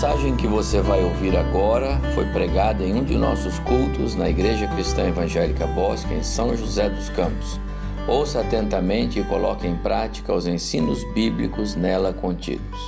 [0.00, 4.66] mensagem que você vai ouvir agora foi pregada em um de nossos cultos na Igreja
[4.66, 7.60] Cristã Evangélica Bosque, em São José dos Campos.
[8.08, 12.80] Ouça atentamente e coloque em prática os ensinos bíblicos nela contidos.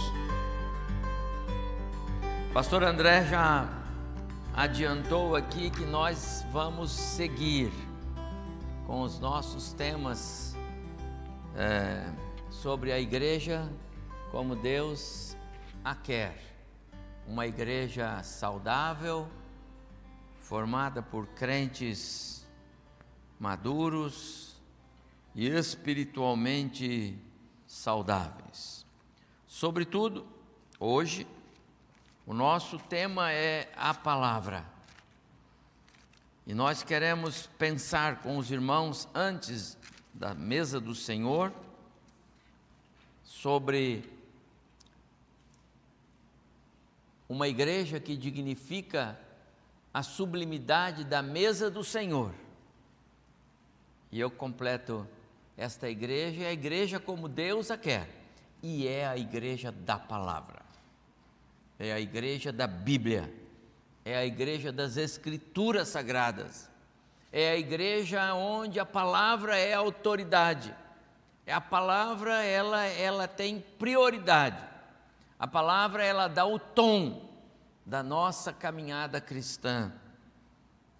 [2.54, 3.68] Pastor André já
[4.54, 7.70] adiantou aqui que nós vamos seguir
[8.86, 10.56] com os nossos temas
[11.54, 12.06] é,
[12.48, 13.70] sobre a igreja
[14.30, 15.36] como Deus
[15.84, 16.51] a quer.
[17.26, 19.28] Uma igreja saudável,
[20.38, 22.46] formada por crentes
[23.38, 24.60] maduros
[25.34, 27.18] e espiritualmente
[27.66, 28.86] saudáveis.
[29.46, 30.26] Sobretudo,
[30.78, 31.26] hoje,
[32.26, 34.64] o nosso tema é a palavra.
[36.46, 39.78] E nós queremos pensar com os irmãos antes
[40.12, 41.52] da mesa do Senhor
[43.24, 44.11] sobre
[47.32, 49.18] uma igreja que dignifica
[49.92, 52.30] a sublimidade da mesa do Senhor.
[54.10, 55.08] E eu completo
[55.56, 58.06] esta igreja, é a igreja como Deus a quer,
[58.62, 60.60] e é a igreja da palavra,
[61.78, 63.32] é a igreja da Bíblia,
[64.04, 66.68] é a igreja das Escrituras Sagradas,
[67.32, 70.74] é a igreja onde a palavra é a autoridade,
[71.46, 74.71] a palavra ela, ela tem prioridade.
[75.42, 77.28] A palavra ela dá o tom
[77.84, 79.92] da nossa caminhada cristã.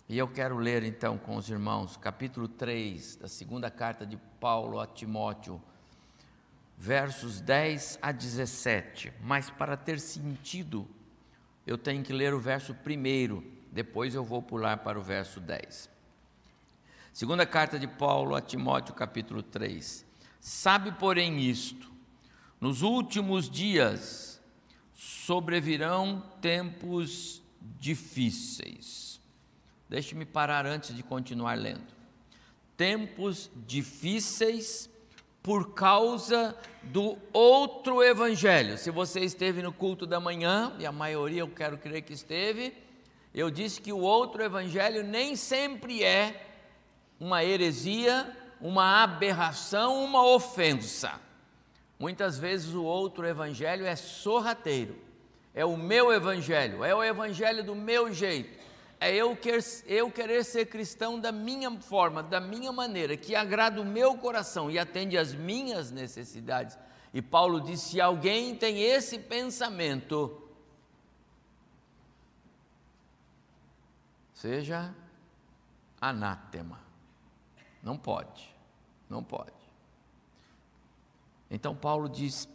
[0.09, 4.81] E eu quero ler então com os irmãos, capítulo 3 da segunda carta de Paulo
[4.81, 5.63] a Timóteo,
[6.77, 9.13] versos 10 a 17.
[9.21, 10.89] Mas para ter sentido,
[11.65, 15.89] eu tenho que ler o verso primeiro, depois eu vou pular para o verso 10.
[17.13, 20.05] Segunda carta de Paulo a Timóteo, capítulo 3.
[20.41, 21.93] Sabe, porém, isto:
[22.61, 24.32] nos últimos dias
[25.03, 29.21] sobrevirão tempos difíceis.
[29.89, 31.93] Deixe-me parar antes de continuar lendo.
[32.77, 34.89] Tempos difíceis
[35.43, 38.79] por causa do outro evangelho.
[38.79, 42.73] Se você esteve no culto da manhã, e a maioria eu quero crer que esteve,
[43.35, 46.49] eu disse que o outro evangelho nem sempre é
[47.19, 51.21] uma heresia, uma aberração, uma ofensa.
[52.03, 54.99] Muitas vezes o outro evangelho é sorrateiro,
[55.55, 58.59] é o meu evangelho, é o evangelho do meu jeito,
[58.99, 63.81] é eu, quer, eu querer ser cristão da minha forma, da minha maneira, que agrada
[63.81, 66.77] o meu coração e atende às minhas necessidades.
[67.15, 70.43] E Paulo disse: se alguém tem esse pensamento,
[74.35, 74.93] seja
[76.01, 76.81] anátema.
[77.81, 78.53] Não pode,
[79.09, 79.62] não pode.
[81.53, 82.49] Então Paulo diz: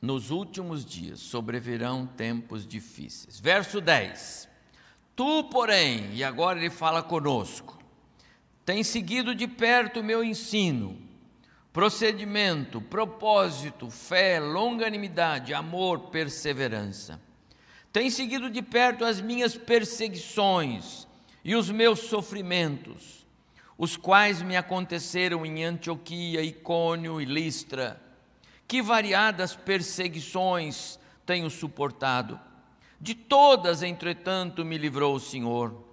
[0.00, 3.38] nos últimos dias sobrevirão tempos difíceis.
[3.38, 4.48] Verso 10:
[5.14, 7.78] Tu, porém, e agora ele fala conosco,
[8.64, 10.96] tens seguido de perto o meu ensino,
[11.70, 17.20] procedimento, propósito, fé, longanimidade, amor, perseverança.
[17.92, 21.06] Tens seguido de perto as minhas perseguições
[21.44, 23.25] e os meus sofrimentos
[23.78, 28.00] os quais me aconteceram em Antioquia, Icônio e Listra.
[28.66, 32.40] Que variadas perseguições tenho suportado.
[33.00, 35.84] De todas, entretanto, me livrou o Senhor.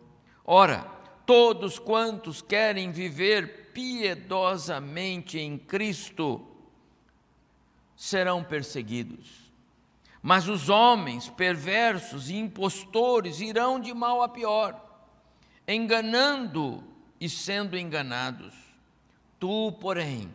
[0.45, 0.88] Ora,
[1.25, 6.47] todos quantos querem viver piedosamente em Cristo
[7.95, 9.51] serão perseguidos.
[10.21, 14.81] Mas os homens perversos e impostores irão de mal a pior,
[15.67, 16.92] enganando
[17.23, 18.53] e sendo enganados.
[19.39, 20.29] Tu, porém,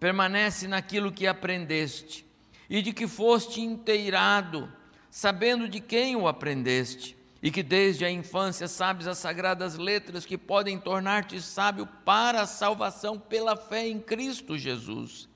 [0.00, 2.26] permanece naquilo que aprendeste
[2.68, 4.68] e de que foste inteirado,
[5.08, 10.36] sabendo de quem o aprendeste, e que desde a infância sabes as sagradas letras que
[10.36, 15.28] podem tornar-te sábio para a salvação pela fé em Cristo Jesus.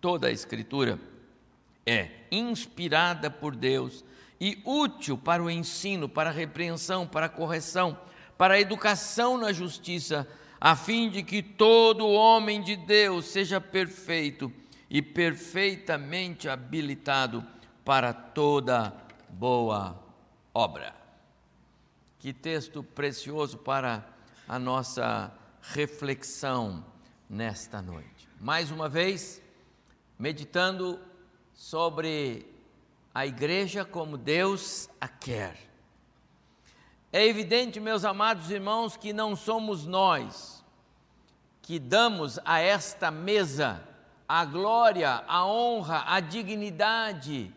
[0.00, 0.98] Toda a Escritura
[1.84, 4.02] é inspirada por Deus
[4.40, 7.98] e útil para o ensino, para a repreensão, para a correção
[8.36, 10.26] para a educação na justiça,
[10.60, 14.52] a fim de que todo homem de Deus seja perfeito
[14.88, 17.44] e perfeitamente habilitado
[17.84, 18.94] para toda
[19.28, 20.02] boa
[20.52, 20.94] obra.
[22.18, 24.06] Que texto precioso para
[24.48, 26.84] a nossa reflexão
[27.28, 28.28] nesta noite.
[28.40, 29.42] Mais uma vez,
[30.18, 30.98] meditando
[31.52, 32.46] sobre
[33.14, 35.73] a igreja como Deus a quer
[37.16, 40.62] é evidente, meus amados irmãos, que não somos nós
[41.62, 43.82] que damos a esta mesa
[44.28, 47.52] a glória, a honra, a dignidade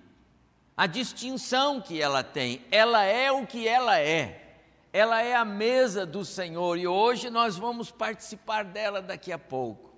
[0.77, 2.61] a distinção que ela tem.
[2.69, 4.59] Ela é o que ela é.
[4.93, 9.91] Ela é a mesa do Senhor e hoje nós vamos participar dela daqui a pouco.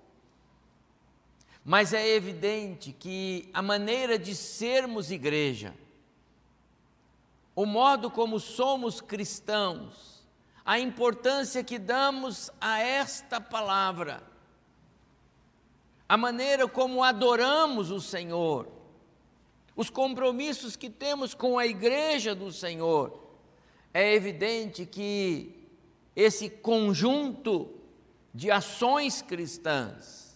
[1.62, 5.74] Mas é evidente que a maneira de sermos igreja,
[7.60, 10.26] o modo como somos cristãos,
[10.64, 14.22] a importância que damos a esta palavra,
[16.08, 18.66] a maneira como adoramos o Senhor,
[19.76, 23.28] os compromissos que temos com a igreja do Senhor,
[23.92, 25.68] é evidente que
[26.16, 27.78] esse conjunto
[28.32, 30.34] de ações cristãs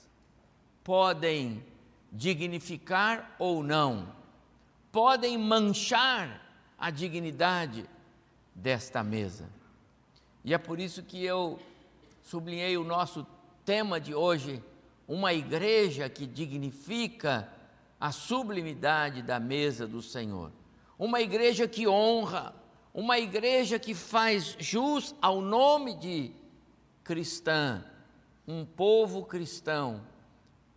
[0.83, 1.65] podem
[2.13, 4.15] dignificar ou não,
[4.93, 6.44] podem manchar
[6.85, 7.89] a dignidade
[8.55, 9.49] desta mesa.
[10.45, 11.59] E é por isso que eu
[12.21, 13.27] sublinhei o nosso
[13.65, 14.63] tema de hoje,
[15.09, 17.49] uma igreja que dignifica
[17.99, 20.53] a sublimidade da mesa do Senhor.
[20.99, 22.55] Uma igreja que honra,
[22.93, 26.33] uma igreja que faz jus ao nome de
[27.03, 27.83] cristã,
[28.47, 30.03] um povo cristão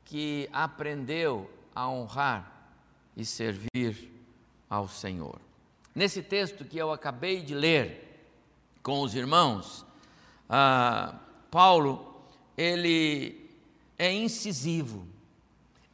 [0.06, 2.72] que aprendeu a honrar
[3.14, 4.10] e servir
[4.70, 5.47] ao Senhor.
[5.98, 8.30] Nesse texto que eu acabei de ler
[8.84, 9.84] com os irmãos,
[10.48, 11.16] ah,
[11.50, 12.24] Paulo
[12.56, 13.50] ele
[13.98, 15.08] é incisivo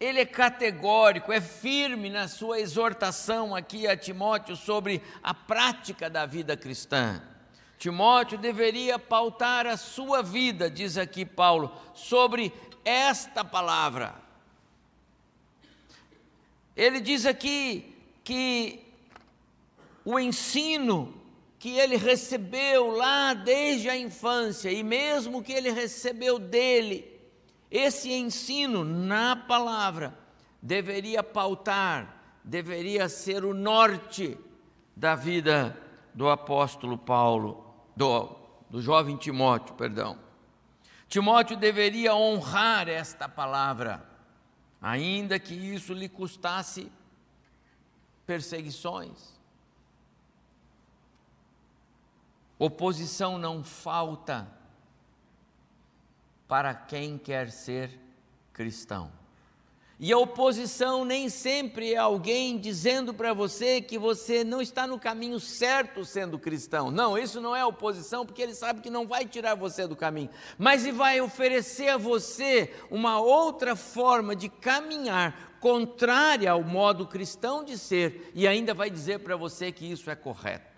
[0.04, 6.26] ele é categórico, é firme na sua exortação aqui a Timóteo sobre a prática da
[6.26, 7.22] vida cristã.
[7.78, 12.52] Timóteo deveria pautar a sua vida, diz aqui Paulo, sobre
[12.84, 14.14] esta palavra.
[16.76, 17.96] Ele diz aqui
[18.26, 18.83] que
[20.06, 21.14] o ensino
[21.58, 27.10] que ele recebeu lá desde a infância, e mesmo que ele recebeu dele,
[27.72, 30.18] esse ensino na palavra
[30.62, 34.38] deveria pautar, deveria ser o norte
[34.96, 35.78] da vida
[36.14, 37.66] do apóstolo Paulo,
[37.96, 38.36] do,
[38.70, 40.20] do jovem Timóteo, perdão.
[41.08, 44.04] Timóteo deveria honrar esta palavra,
[44.82, 46.92] ainda que isso lhe custasse
[48.26, 49.33] perseguições.
[52.65, 54.48] Oposição não falta
[56.48, 58.00] para quem quer ser
[58.54, 59.12] cristão.
[60.00, 64.98] E a oposição nem sempre é alguém dizendo para você que você não está no
[64.98, 66.89] caminho certo sendo cristão.
[66.89, 70.30] Não, isso não é oposição, porque ele sabe que não vai tirar você do caminho,
[70.57, 77.62] mas ele vai oferecer a você uma outra forma de caminhar contrária ao modo cristão
[77.62, 80.73] de ser e ainda vai dizer para você que isso é correto.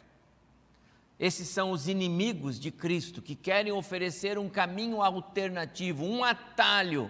[1.19, 7.09] Esses são os inimigos de Cristo que querem oferecer um caminho alternativo, um atalho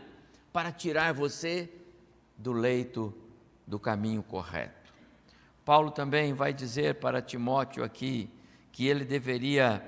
[0.53, 1.69] para tirar você
[2.37, 3.13] do leito
[3.65, 4.93] do caminho correto.
[5.63, 8.29] Paulo também vai dizer para Timóteo aqui
[8.71, 9.83] que ele deveria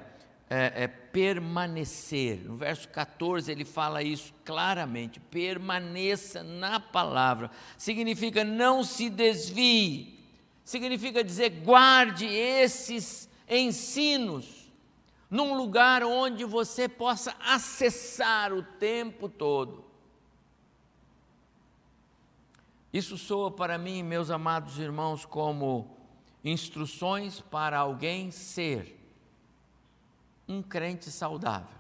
[0.50, 2.44] é, é, permanecer.
[2.44, 7.52] No verso 14 ele fala isso claramente: permaneça na palavra.
[7.78, 10.20] Significa não se desvie,
[10.64, 14.72] significa dizer guarde esses ensinos,
[15.30, 19.86] num lugar onde você possa acessar o tempo todo.
[22.92, 25.98] Isso soa para mim, meus amados irmãos, como
[26.44, 28.98] instruções para alguém ser
[30.48, 31.78] um crente saudável,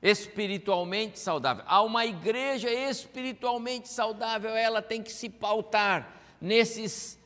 [0.00, 1.62] espiritualmente saudável.
[1.66, 7.18] Há uma igreja espiritualmente saudável, ela tem que se pautar nesses,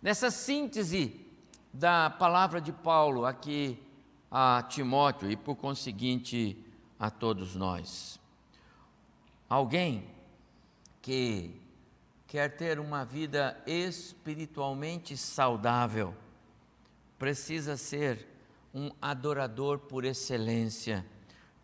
[0.00, 1.21] nessa síntese
[1.72, 3.78] da palavra de Paulo aqui
[4.30, 6.56] a Timóteo e, por conseguinte,
[6.98, 8.20] a todos nós.
[9.48, 10.06] Alguém
[11.00, 11.60] que
[12.26, 16.14] quer ter uma vida espiritualmente saudável
[17.18, 18.26] precisa ser
[18.74, 21.04] um adorador por excelência,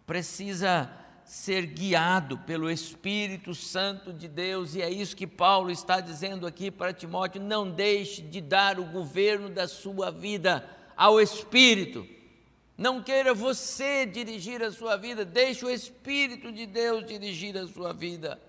[0.06, 0.90] precisa
[1.28, 6.70] ser guiado pelo Espírito Santo de Deus, e é isso que Paulo está dizendo aqui
[6.70, 10.66] para Timóteo: não deixe de dar o governo da sua vida
[10.97, 12.08] ao Espírito.
[12.78, 17.92] Não queira você dirigir a sua vida, deixe o Espírito de Deus dirigir a sua
[17.92, 18.40] vida.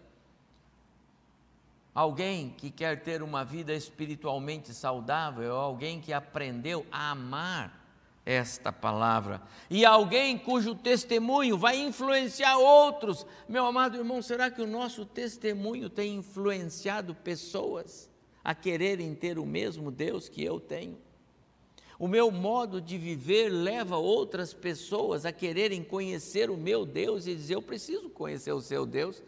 [1.93, 7.78] Alguém que quer ter uma vida espiritualmente saudável alguém que aprendeu a amar
[8.25, 9.41] esta palavra.
[9.69, 13.25] E alguém cujo testemunho vai influenciar outros.
[13.47, 18.09] Meu amado irmão, será que o nosso testemunho tem influenciado pessoas
[18.43, 20.97] a quererem ter o mesmo Deus que eu tenho?
[21.97, 27.35] O meu modo de viver leva outras pessoas a quererem conhecer o meu Deus e
[27.35, 29.21] dizer: Eu preciso conhecer o seu Deus,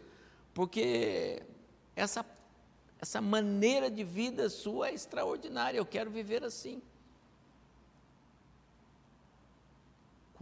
[0.54, 1.42] porque
[1.94, 2.24] essa,
[2.98, 6.80] essa maneira de vida sua é extraordinária, eu quero viver assim.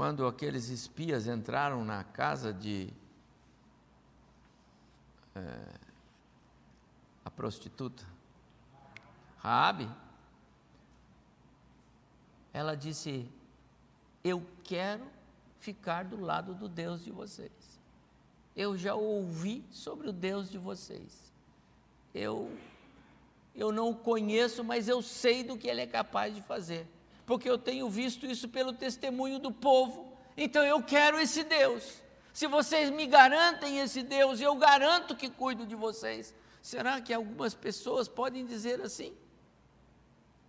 [0.00, 2.88] Quando aqueles espias entraram na casa de
[5.34, 5.74] é,
[7.22, 8.02] a prostituta,
[9.36, 9.86] Raabe,
[12.50, 13.28] ela disse:
[14.24, 15.04] Eu quero
[15.58, 17.52] ficar do lado do Deus de vocês.
[18.56, 21.30] Eu já ouvi sobre o Deus de vocês.
[22.14, 22.50] Eu
[23.54, 26.88] eu não o conheço, mas eu sei do que ele é capaz de fazer,
[27.30, 30.18] porque eu tenho visto isso pelo testemunho do povo.
[30.36, 32.02] Então eu quero esse Deus.
[32.32, 36.34] Se vocês me garantem esse Deus, eu garanto que cuido de vocês.
[36.60, 39.16] Será que algumas pessoas podem dizer assim?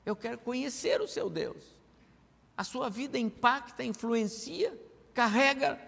[0.03, 1.63] Eu quero conhecer o seu Deus.
[2.57, 4.75] A sua vida impacta, influencia,
[5.13, 5.79] carrega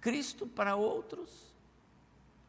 [0.00, 1.52] Cristo para outros.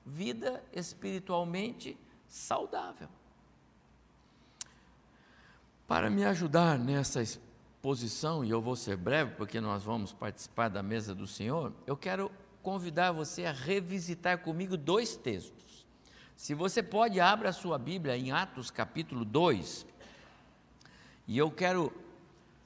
[0.05, 1.97] Vida espiritualmente
[2.27, 3.09] saudável.
[5.89, 10.83] Para me ajudar nessa exposição, e eu vou ser breve porque nós vamos participar da
[10.83, 12.31] mesa do Senhor, eu quero
[12.61, 15.87] convidar você a revisitar comigo dois textos.
[16.35, 19.83] Se você pode, abra a sua Bíblia em Atos capítulo 2,
[21.27, 21.91] e eu quero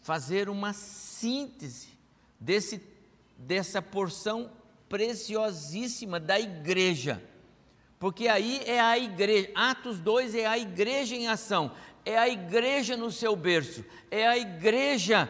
[0.02, 1.98] fazer uma síntese
[2.38, 2.86] desse,
[3.38, 4.52] dessa porção
[4.90, 7.24] preciosíssima da igreja.
[8.00, 11.72] Porque aí é a igreja, Atos 2 é a igreja em ação,
[12.06, 15.30] é a igreja no seu berço, é a igreja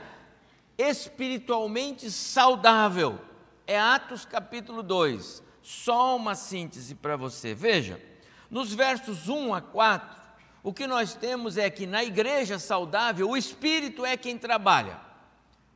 [0.77, 3.19] espiritualmente saudável.
[3.65, 5.41] É Atos capítulo 2.
[5.61, 7.53] Só uma síntese para você.
[7.53, 8.01] Veja,
[8.49, 10.21] nos versos 1 a 4,
[10.61, 14.99] o que nós temos é que na igreja saudável, o Espírito é quem trabalha.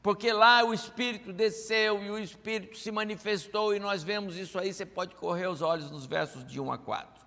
[0.02, 4.74] Porque lá o Espírito desceu e o Espírito se manifestou, e nós vemos isso aí,
[4.74, 7.26] você pode correr os olhos nos versos de 1 a 4.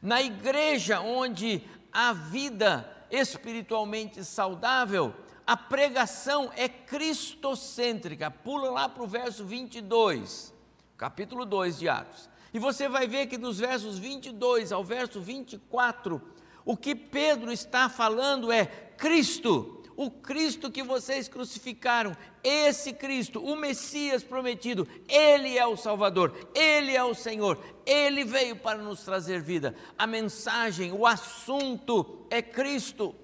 [0.00, 1.62] Na igreja onde
[1.92, 5.14] a vida espiritualmente saudável,
[5.46, 8.30] a pregação é cristocêntrica.
[8.30, 10.54] Pula lá para o verso 22,
[10.96, 12.30] capítulo 2 de Atos.
[12.54, 16.22] E você vai ver que dos versos 22 ao verso 24,
[16.64, 23.56] o que Pedro está falando é Cristo, o Cristo que vocês crucificaram, esse Cristo, o
[23.56, 29.40] Messias prometido, ele é o Salvador, ele é o Senhor, ele veio para nos trazer
[29.40, 29.74] vida.
[29.98, 33.14] A mensagem, o assunto é Cristo.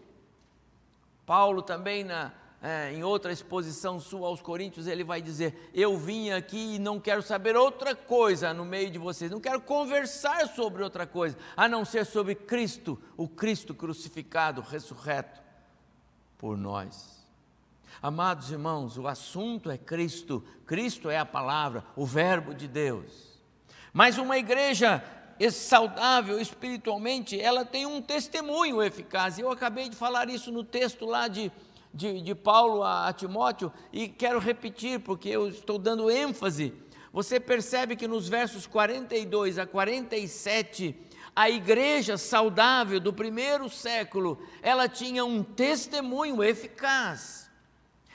[1.24, 6.30] Paulo também na é, em outra exposição sua aos Coríntios, ele vai dizer: Eu vim
[6.30, 10.82] aqui e não quero saber outra coisa no meio de vocês, não quero conversar sobre
[10.82, 15.47] outra coisa, a não ser sobre Cristo, o Cristo crucificado, ressurreto
[16.38, 17.26] por nós.
[18.00, 23.40] Amados irmãos, o assunto é Cristo, Cristo é a palavra, o Verbo de Deus.
[23.92, 25.02] Mas uma igreja
[25.50, 29.38] saudável espiritualmente, ela tem um testemunho eficaz.
[29.38, 31.52] Eu acabei de falar isso no texto lá de
[31.92, 36.72] de, de Paulo a, a Timóteo, e quero repetir porque eu estou dando ênfase.
[37.12, 40.94] Você percebe que nos versos 42 a 47,
[41.38, 47.48] a igreja saudável do primeiro século, ela tinha um testemunho eficaz.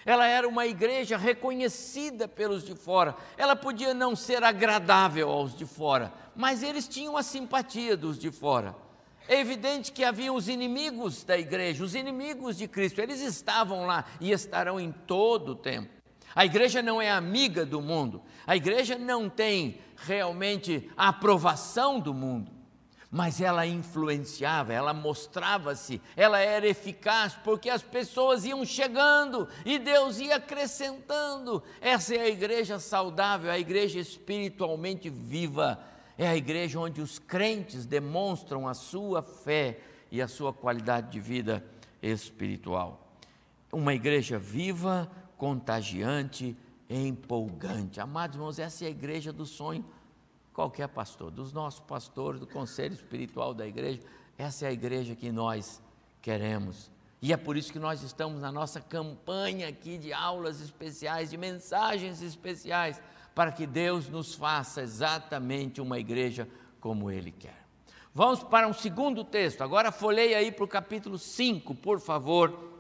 [0.05, 3.15] Ela era uma igreja reconhecida pelos de fora.
[3.37, 8.29] Ela podia não ser agradável aos de fora, mas eles tinham a simpatia dos de
[8.29, 8.75] fora.
[9.25, 14.03] É evidente que havia os inimigos da igreja, os inimigos de Cristo, eles estavam lá
[14.19, 15.87] e estarão em todo o tempo.
[16.35, 22.13] A igreja não é amiga do mundo, a igreja não tem realmente a aprovação do
[22.13, 22.51] mundo,
[23.13, 30.17] mas ela influenciava, ela mostrava-se, ela era eficaz, porque as pessoas iam chegando e Deus
[30.17, 31.61] ia acrescentando.
[31.79, 35.79] Essa é a igreja saudável, a igreja espiritualmente viva
[36.17, 39.79] é a igreja onde os crentes demonstram a sua fé
[40.11, 41.63] e a sua qualidade de vida
[42.01, 43.15] espiritual.
[43.71, 46.57] Uma igreja viva, contagiante,
[46.89, 47.99] empolgante.
[47.99, 49.85] Amados irmãos, essa é a igreja do sonho
[50.53, 54.01] qualquer pastor, dos nossos pastores, do conselho espiritual da igreja.
[54.37, 55.81] Essa é a igreja que nós
[56.21, 56.91] queremos.
[57.21, 61.37] E é por isso que nós estamos na nossa campanha aqui de aulas especiais, de
[61.37, 63.01] mensagens especiais
[63.33, 66.47] para que Deus nos faça exatamente uma igreja
[66.79, 67.63] como Ele quer.
[68.13, 69.61] Vamos para um segundo texto.
[69.61, 72.71] Agora folheie aí para o capítulo 5, por favor,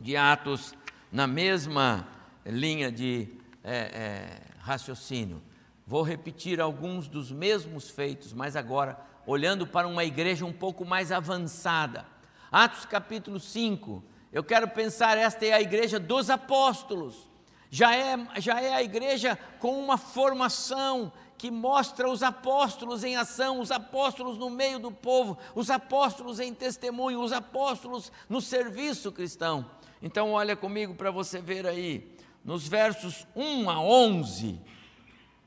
[0.00, 0.74] de Atos,
[1.12, 2.08] na mesma
[2.44, 3.28] linha de
[3.62, 5.40] é, é, raciocínio.
[5.86, 11.12] Vou repetir alguns dos mesmos feitos, mas agora olhando para uma igreja um pouco mais
[11.12, 12.06] avançada.
[12.50, 14.02] Atos capítulo 5.
[14.32, 17.28] Eu quero pensar, esta é a igreja dos apóstolos
[17.74, 23.58] já é, já é a igreja com uma formação que mostra os apóstolos em ação,
[23.58, 29.68] os apóstolos no meio do povo, os apóstolos em testemunho, os apóstolos no serviço cristão.
[30.00, 34.60] Então, olha comigo para você ver aí, nos versos 1 a 11,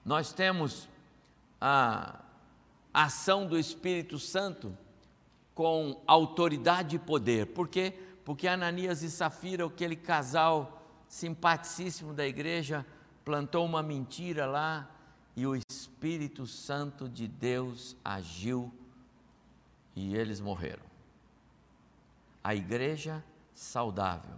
[0.08, 0.88] nós temos
[1.60, 2.22] a
[2.94, 4.76] ação do Espírito Santo
[5.54, 7.48] com autoridade e poder.
[7.48, 7.94] Por quê?
[8.24, 12.86] Porque Ananias e Safira, aquele casal simpaticíssimo da igreja,
[13.26, 14.90] plantou uma mentira lá
[15.36, 18.74] e o Espírito Santo de Deus agiu
[19.94, 20.86] e eles morreram.
[22.42, 23.22] A igreja
[23.54, 24.38] saudável,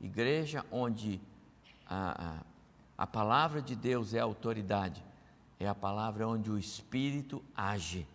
[0.00, 1.20] igreja onde
[1.84, 2.44] a, a,
[3.00, 5.02] a palavra de Deus é a autoridade,
[5.58, 8.06] é a palavra onde o Espírito age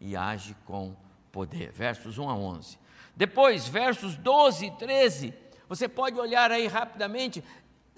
[0.00, 0.94] e age com
[1.32, 1.72] poder.
[1.72, 2.78] Versos 1 a 11.
[3.16, 5.34] Depois, versos 12 e 13,
[5.68, 7.42] você pode olhar aí rapidamente,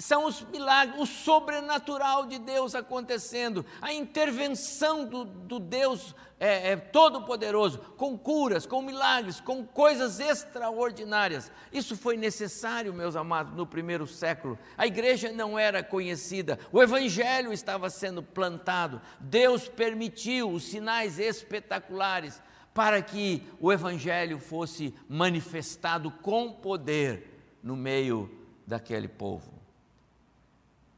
[0.01, 6.77] são os milagres, o sobrenatural de Deus acontecendo, a intervenção do, do Deus é, é,
[6.77, 11.53] todo-poderoso, com curas, com milagres, com coisas extraordinárias.
[11.71, 14.59] Isso foi necessário, meus amados, no primeiro século.
[14.79, 22.43] A igreja não era conhecida, o evangelho estava sendo plantado, Deus permitiu os sinais espetaculares
[22.73, 28.31] para que o evangelho fosse manifestado com poder no meio
[28.67, 29.60] daquele povo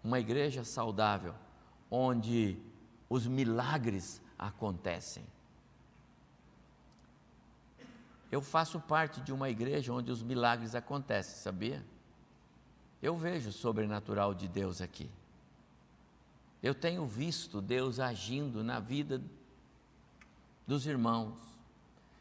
[0.02, 1.34] uma igreja saudável,
[1.90, 2.58] onde
[3.08, 5.24] os milagres acontecem.
[8.30, 11.84] Eu faço parte de uma igreja onde os milagres acontecem, sabia?
[13.02, 15.10] Eu vejo o sobrenatural de Deus aqui.
[16.62, 19.20] Eu tenho visto Deus agindo na vida
[20.66, 21.36] dos irmãos.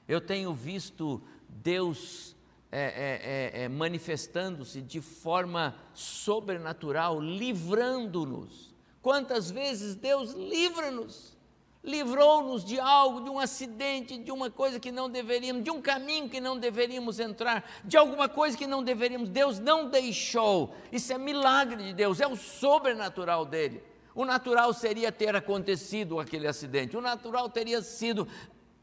[0.08, 2.36] Eu tenho visto Deus
[2.72, 8.74] é, é, é, é, manifestando-se de forma sobrenatural, livrando-nos.
[9.02, 11.38] Quantas vezes Deus livra-nos,
[11.84, 16.30] livrou-nos de algo, de um acidente, de uma coisa que não deveríamos, de um caminho
[16.30, 19.28] que não deveríamos entrar, de alguma coisa que não deveríamos.
[19.28, 20.74] Deus não deixou.
[20.92, 23.84] Isso é milagre de Deus, é o sobrenatural dele.
[24.16, 28.28] O natural seria ter acontecido aquele acidente, o natural teria sido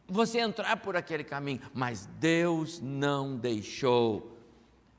[0.09, 4.39] você entrar por aquele caminho, mas Deus não deixou.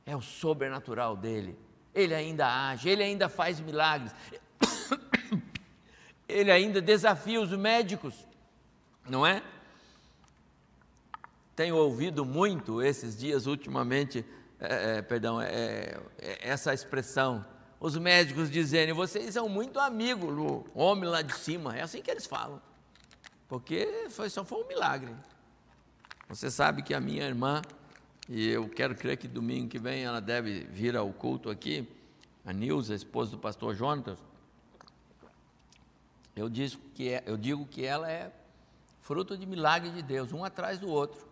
[0.05, 1.57] É o sobrenatural dele.
[1.93, 4.13] Ele ainda age, ele ainda faz milagres.
[6.27, 8.13] Ele ainda desafia os médicos,
[9.09, 9.41] não é?
[11.55, 14.23] Tenho ouvido muito esses dias ultimamente,
[14.59, 17.43] é, é, perdão, é, é essa expressão.
[17.79, 21.75] Os médicos dizendo, vocês são muito amigos do homem lá de cima.
[21.75, 22.61] É assim que eles falam
[23.49, 25.13] porque foi, só foi um milagre.
[26.29, 27.63] Você sabe que a minha irmã,
[28.29, 31.91] e eu quero crer que domingo que vem ela deve vir ao culto aqui,
[32.45, 34.19] a Nilza, esposa do pastor Jonas,
[36.35, 36.49] eu,
[36.93, 38.31] que é, eu digo que ela é
[39.01, 41.27] fruto de milagre de Deus, um atrás do outro.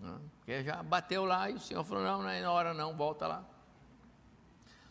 [0.00, 0.18] Né?
[0.38, 3.44] Porque já bateu lá e o Senhor falou: não, não é hora, não, volta lá.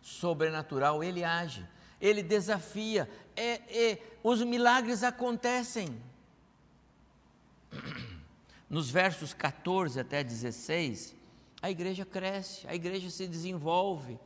[0.02, 1.68] Sobrenatural, ele age,
[2.00, 6.09] ele desafia, é, é, os milagres acontecem.
[8.70, 11.16] Nos versos 14 até 16,
[11.62, 14.20] a igreja cresce, a igreja se desenvolve,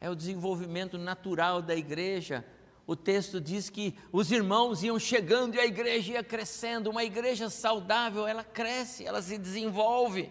[0.00, 2.44] é o desenvolvimento natural da igreja.
[2.86, 6.90] O texto diz que os irmãos iam chegando e a igreja ia crescendo.
[6.90, 10.30] Uma igreja saudável, ela cresce, ela se desenvolve.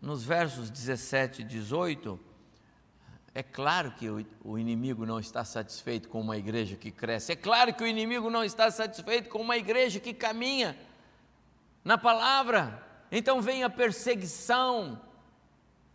[0.00, 2.20] Nos versos 17 e 18,
[3.34, 4.08] é claro que
[4.42, 8.30] o, inimigo não está satisfeito com uma igreja que cresce, é claro que o inimigo
[8.30, 10.74] não está satisfeito com uma igreja que caminha
[11.86, 12.84] na palavra.
[13.12, 15.00] Então vem a perseguição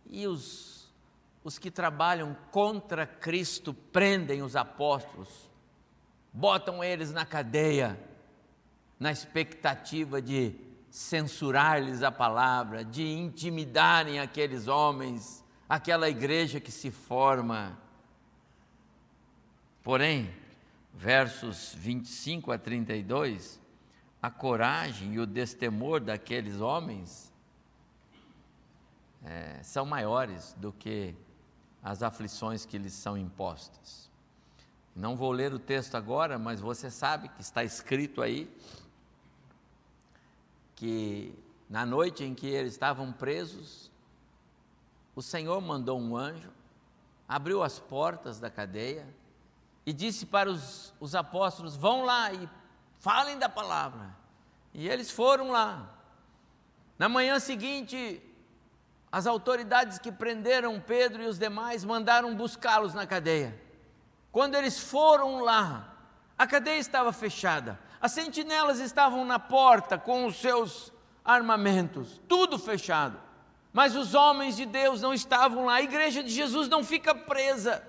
[0.06, 0.90] e os,
[1.44, 5.28] os que trabalham contra Cristo prendem os apóstolos,
[6.32, 8.02] botam eles na cadeia,
[8.98, 10.54] na expectativa de
[10.88, 17.78] censurar-lhes a palavra, de intimidarem aqueles homens, aquela igreja que se forma.
[19.82, 20.34] Porém,
[20.94, 23.60] versos 25 a 32,
[24.22, 27.32] a coragem e o destemor daqueles homens
[29.24, 31.12] é, são maiores do que
[31.82, 34.08] as aflições que lhes são impostas.
[34.94, 38.48] Não vou ler o texto agora, mas você sabe que está escrito aí
[40.76, 41.34] que
[41.68, 43.90] na noite em que eles estavam presos,
[45.16, 46.50] o Senhor mandou um anjo,
[47.28, 49.06] abriu as portas da cadeia
[49.84, 52.48] e disse para os, os apóstolos: vão lá e
[53.02, 54.16] falem da palavra.
[54.72, 55.90] E eles foram lá.
[56.98, 58.22] Na manhã seguinte,
[59.10, 63.60] as autoridades que prenderam Pedro e os demais mandaram buscá-los na cadeia.
[64.30, 65.92] Quando eles foram lá,
[66.42, 70.92] A cadeia estava fechada, as sentinelas estavam na porta com os seus
[71.24, 73.16] armamentos, tudo fechado.
[73.72, 77.80] Mas os homens de Deus não estavam lá, a igreja de Jesus não fica presa.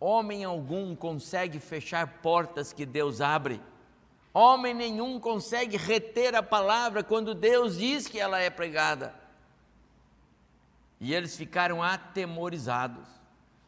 [0.00, 3.60] Homem algum consegue fechar portas que Deus abre.
[4.32, 9.14] Homem nenhum consegue reter a palavra quando Deus diz que ela é pregada.
[10.98, 13.06] E eles ficaram atemorizados.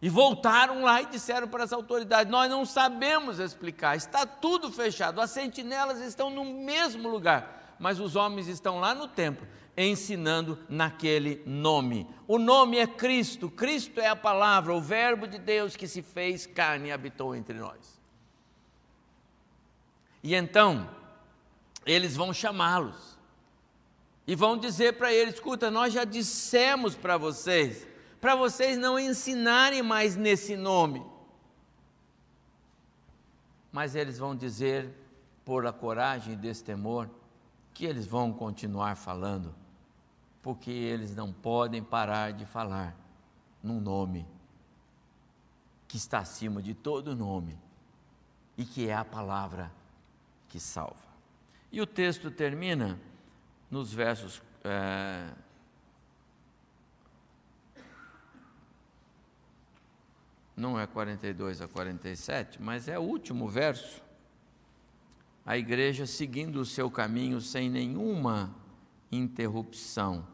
[0.01, 5.21] E voltaram lá e disseram para as autoridades: Nós não sabemos explicar, está tudo fechado,
[5.21, 9.45] as sentinelas estão no mesmo lugar mas os homens estão lá no templo
[9.77, 12.07] ensinando naquele nome.
[12.29, 16.47] O nome é Cristo, Cristo é a palavra, o Verbo de Deus que se fez
[16.47, 18.01] carne e habitou entre nós.
[20.23, 20.89] E então,
[21.85, 23.19] eles vão chamá-los
[24.29, 27.85] e vão dizer para eles: escuta, nós já dissemos para vocês,
[28.21, 31.05] para vocês não ensinarem mais nesse nome.
[33.73, 34.89] Mas eles vão dizer,
[35.45, 37.11] por a coragem desse temor,
[37.75, 39.55] que eles vão continuar falando,
[40.43, 42.97] porque eles não podem parar de falar
[43.63, 44.27] num nome
[45.89, 47.59] que está acima de todo nome
[48.57, 49.73] e que é a palavra
[50.49, 51.13] que salva.
[51.71, 53.01] E o texto termina
[53.71, 54.43] nos versos.
[54.65, 55.33] É,
[60.55, 64.02] não é 42 a 47, mas é o último verso
[65.45, 68.55] a igreja seguindo o seu caminho sem nenhuma
[69.11, 70.27] interrupção.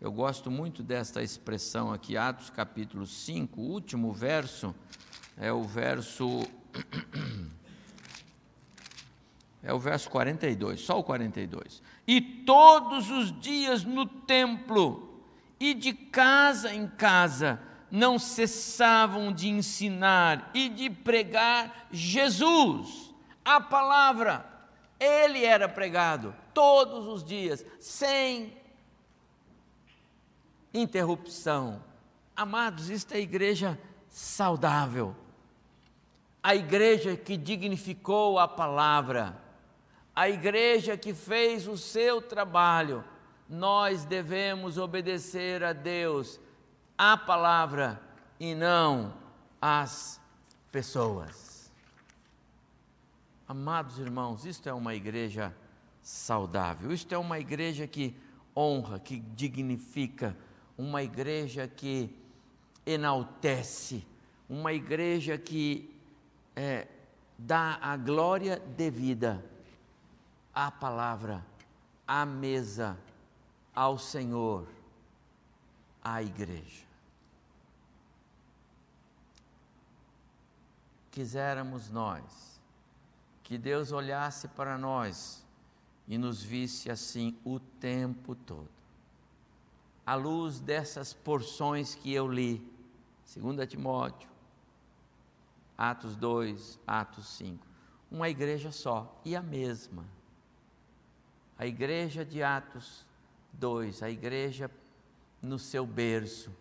[0.00, 4.74] Eu gosto muito desta expressão aqui, Atos capítulo 5, o último verso,
[5.36, 6.42] é o verso.
[9.60, 11.82] É o verso 42, só o 42.
[12.06, 15.20] E todos os dias no templo
[15.58, 23.07] e de casa em casa não cessavam de ensinar e de pregar Jesus
[23.48, 24.44] a palavra.
[25.00, 28.54] Ele era pregado todos os dias, sem
[30.74, 31.82] interrupção.
[32.36, 33.80] Amados, isto é igreja
[34.10, 35.16] saudável.
[36.42, 39.40] A igreja que dignificou a palavra,
[40.14, 43.02] a igreja que fez o seu trabalho.
[43.48, 46.38] Nós devemos obedecer a Deus,
[46.98, 47.98] a palavra
[48.38, 49.14] e não
[49.60, 50.20] às
[50.70, 51.47] pessoas.
[53.48, 55.56] Amados irmãos, isto é uma igreja
[56.02, 58.14] saudável, isto é uma igreja que
[58.54, 60.36] honra, que dignifica,
[60.76, 62.14] uma igreja que
[62.84, 64.06] enaltece,
[64.50, 65.98] uma igreja que
[66.54, 66.88] é,
[67.38, 69.42] dá a glória devida
[70.52, 71.42] à palavra,
[72.06, 72.98] à mesa,
[73.74, 74.68] ao Senhor,
[76.04, 76.84] à igreja.
[81.10, 82.57] Quiséramos nós
[83.48, 85.42] que Deus olhasse para nós
[86.06, 88.68] e nos visse assim o tempo todo.
[90.04, 92.62] À luz dessas porções que eu li,
[93.34, 94.28] 2 Timóteo,
[95.78, 97.66] Atos 2, Atos 5,
[98.10, 100.04] uma igreja só e a mesma.
[101.56, 103.06] A igreja de Atos
[103.54, 104.70] 2, a igreja
[105.40, 106.54] no seu berço.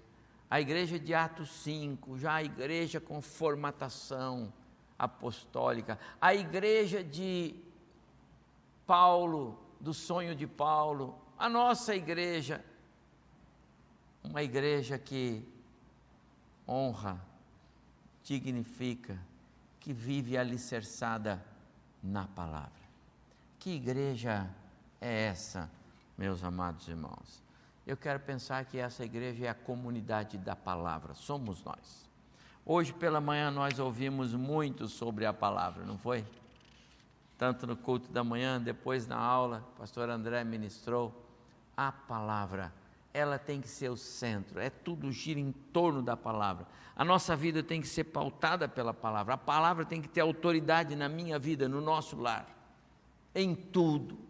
[0.50, 4.54] A igreja de Atos 5, já a igreja com formatação,
[4.98, 7.56] apostólica, a igreja de
[8.86, 12.64] Paulo, do sonho de Paulo, a nossa igreja,
[14.24, 15.48] uma igreja que
[16.68, 17.22] honra,
[18.24, 19.20] dignifica,
[19.80, 21.44] que vive alicerçada
[22.02, 22.72] na palavra.
[23.60, 24.50] Que igreja
[25.00, 25.70] é essa,
[26.18, 27.44] meus amados irmãos?
[27.86, 32.07] Eu quero pensar que essa igreja é a comunidade da palavra, somos nós.
[32.70, 36.26] Hoje pela manhã nós ouvimos muito sobre a palavra, não foi?
[37.38, 41.16] Tanto no culto da manhã, depois na aula, o pastor André ministrou.
[41.78, 42.74] A palavra,
[43.14, 46.68] ela tem que ser o centro, é tudo gira em torno da palavra.
[46.94, 50.94] A nossa vida tem que ser pautada pela palavra, a palavra tem que ter autoridade
[50.94, 52.54] na minha vida, no nosso lar,
[53.34, 54.27] em tudo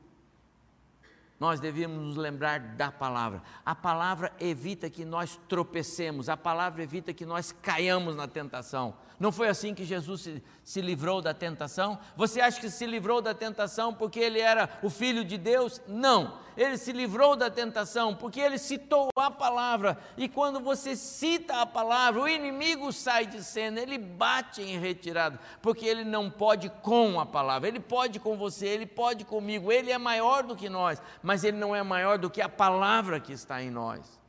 [1.40, 3.42] nós devíamos nos lembrar da palavra.
[3.66, 8.96] A palavra evita que nós tropecemos, a palavra evita que nós caiamos na tentação.
[9.20, 11.98] Não foi assim que Jesus se, se, livrou da tentação?
[12.16, 15.82] Você acha que se livrou da tentação porque ele era o filho de Deus?
[15.88, 16.38] Não.
[16.56, 19.98] Ele se livrou da tentação porque ele citou a palavra.
[20.16, 25.40] E quando você cita a palavra, o inimigo sai de cena, ele bate em retirada,
[25.64, 27.68] porque ele não pode com a palavra.
[27.68, 31.58] Ele pode com você, ele pode comigo, ele é maior do que nós, mas ele
[31.58, 34.20] não é maior do que a palavra que está em nós.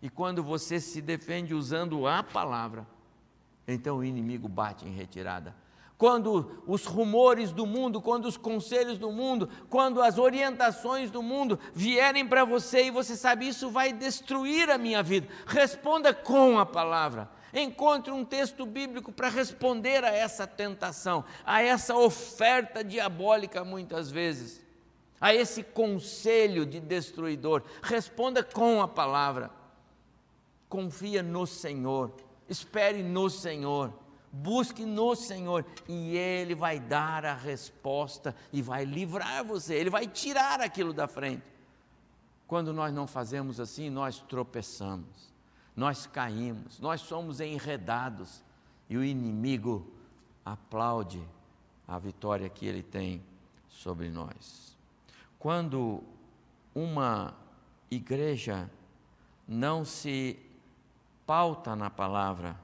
[0.00, 2.86] E quando você se defende usando a palavra,
[3.66, 5.54] então o inimigo bate em retirada.
[5.98, 11.58] Quando os rumores do mundo, quando os conselhos do mundo, quando as orientações do mundo
[11.72, 16.66] vierem para você e você sabe isso vai destruir a minha vida, responda com a
[16.66, 17.30] palavra.
[17.54, 24.60] Encontre um texto bíblico para responder a essa tentação, a essa oferta diabólica muitas vezes,
[25.18, 27.62] a esse conselho de destruidor.
[27.82, 29.50] Responda com a palavra.
[30.68, 32.12] Confia no Senhor,
[32.48, 33.92] espere no Senhor,
[34.30, 40.06] busque no Senhor e Ele vai dar a resposta e vai livrar você, Ele vai
[40.06, 41.42] tirar aquilo da frente.
[42.46, 45.32] Quando nós não fazemos assim, nós tropeçamos,
[45.74, 48.42] nós caímos, nós somos enredados
[48.88, 49.92] e o inimigo
[50.44, 51.22] aplaude
[51.88, 53.22] a vitória que ele tem
[53.68, 54.76] sobre nós.
[55.38, 56.02] Quando
[56.74, 57.34] uma
[57.90, 58.70] igreja
[59.46, 60.38] não se
[61.26, 62.56] pauta na palavra,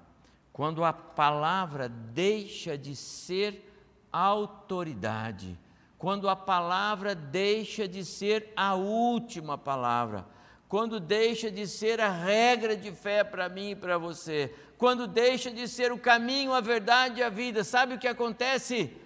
[0.52, 3.68] quando a palavra deixa de ser
[4.12, 5.58] autoridade,
[5.98, 10.26] quando a palavra deixa de ser a última palavra,
[10.68, 15.50] quando deixa de ser a regra de fé para mim e para você, quando deixa
[15.50, 18.96] de ser o caminho, a verdade e a vida, sabe o que acontece?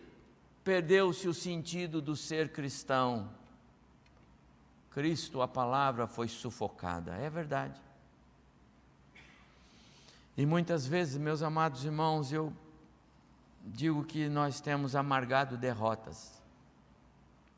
[0.62, 3.30] Perdeu-se o sentido do ser cristão.
[4.90, 7.85] Cristo, a palavra foi sufocada, é verdade.
[10.36, 12.52] E muitas vezes, meus amados irmãos, eu
[13.64, 16.42] digo que nós temos amargado derrotas.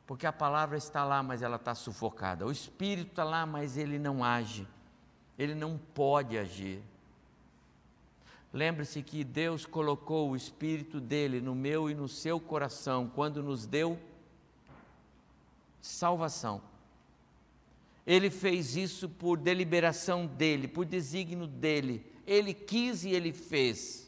[0.07, 2.45] Porque a palavra está lá, mas ela está sufocada.
[2.45, 4.65] O Espírito está lá, mas ele não age.
[5.37, 6.81] Ele não pode agir.
[8.51, 13.67] Lembre-se que Deus colocou o Espírito dele no meu e no seu coração quando nos
[13.67, 13.99] deu
[15.81, 16.61] salvação.
[18.07, 24.07] Ele fez isso por deliberação dele, por desígnio dele ele quis e ele fez.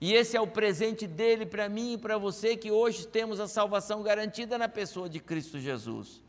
[0.00, 3.46] E esse é o presente dele para mim e para você que hoje temos a
[3.46, 6.20] salvação garantida na pessoa de Cristo Jesus.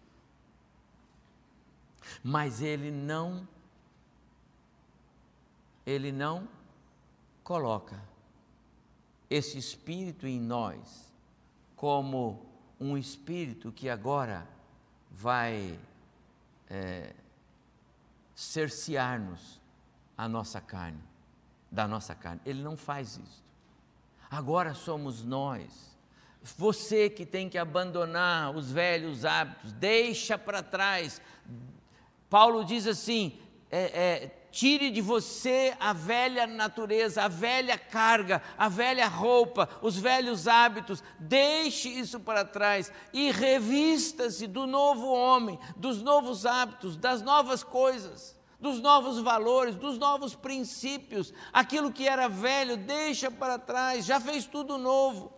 [2.24, 3.48] Mas ele não
[5.86, 6.48] ele não
[7.44, 8.00] coloca
[9.28, 11.12] esse espírito em nós
[11.76, 12.46] como
[12.80, 14.48] um espírito que agora
[15.10, 15.80] vai
[16.70, 17.16] é,
[18.36, 19.59] cercear-nos
[20.20, 21.02] a nossa carne,
[21.72, 22.42] da nossa carne.
[22.46, 23.42] Ele não faz isso.
[24.30, 25.98] Agora somos nós.
[26.58, 31.22] Você que tem que abandonar os velhos hábitos, deixa para trás.
[32.30, 33.40] Paulo diz assim:
[33.72, 39.98] é, é, tire de você a velha natureza, a velha carga, a velha roupa, os
[39.98, 47.22] velhos hábitos, deixe isso para trás e revista-se do novo homem, dos novos hábitos, das
[47.22, 51.34] novas coisas dos novos valores, dos novos princípios.
[51.54, 55.32] Aquilo que era velho, deixa para trás, já fez tudo novo.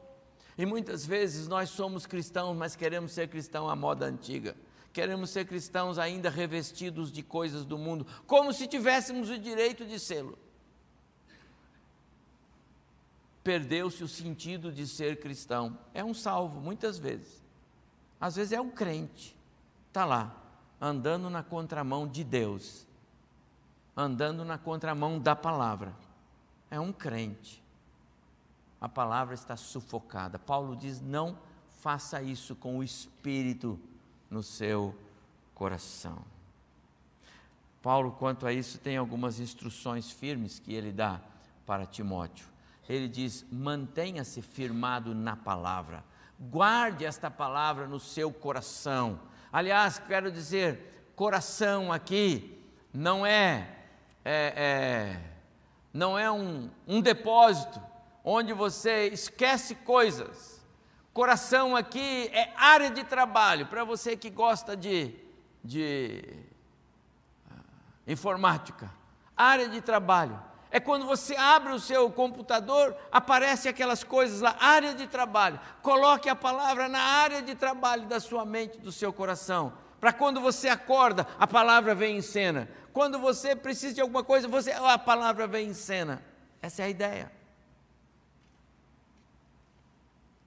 [0.57, 4.55] E muitas vezes nós somos cristãos, mas queremos ser cristão à moda antiga.
[4.91, 9.99] Queremos ser cristãos ainda revestidos de coisas do mundo, como se tivéssemos o direito de
[9.99, 10.38] sê-lo.
[13.43, 15.77] Perdeu-se o sentido de ser cristão.
[15.93, 17.41] É um salvo, muitas vezes.
[18.19, 19.36] Às vezes é um crente,
[19.88, 20.36] está lá,
[20.79, 22.86] andando na contramão de Deus,
[23.95, 25.93] andando na contramão da palavra.
[26.69, 27.62] É um crente.
[28.80, 30.39] A palavra está sufocada.
[30.39, 31.38] Paulo diz: não
[31.82, 33.80] faça isso com o espírito
[34.30, 34.95] no seu
[35.54, 36.19] coração.
[37.82, 41.19] Paulo, quanto a isso, tem algumas instruções firmes que ele dá
[41.65, 42.47] para Timóteo.
[42.88, 46.04] Ele diz: mantenha-se firmado na palavra,
[46.39, 49.19] guarde esta palavra no seu coração.
[49.51, 52.58] Aliás, quero dizer, coração aqui
[52.93, 53.81] não é
[54.23, 55.19] é, é,
[55.93, 57.81] não é um, um depósito
[58.23, 60.62] onde você esquece coisas.
[61.13, 65.13] Coração aqui é área de trabalho, para você que gosta de,
[65.63, 66.23] de
[67.49, 67.53] uh,
[68.07, 68.89] informática.
[69.36, 70.39] Área de trabalho.
[70.69, 75.60] É quando você abre o seu computador, aparece aquelas coisas lá, área de trabalho.
[75.81, 79.73] Coloque a palavra na área de trabalho da sua mente, do seu coração.
[80.01, 82.67] Para quando você acorda, a palavra vem em cena.
[82.91, 86.23] Quando você precisa de alguma coisa, você, a palavra vem em cena.
[86.59, 87.31] Essa é a ideia.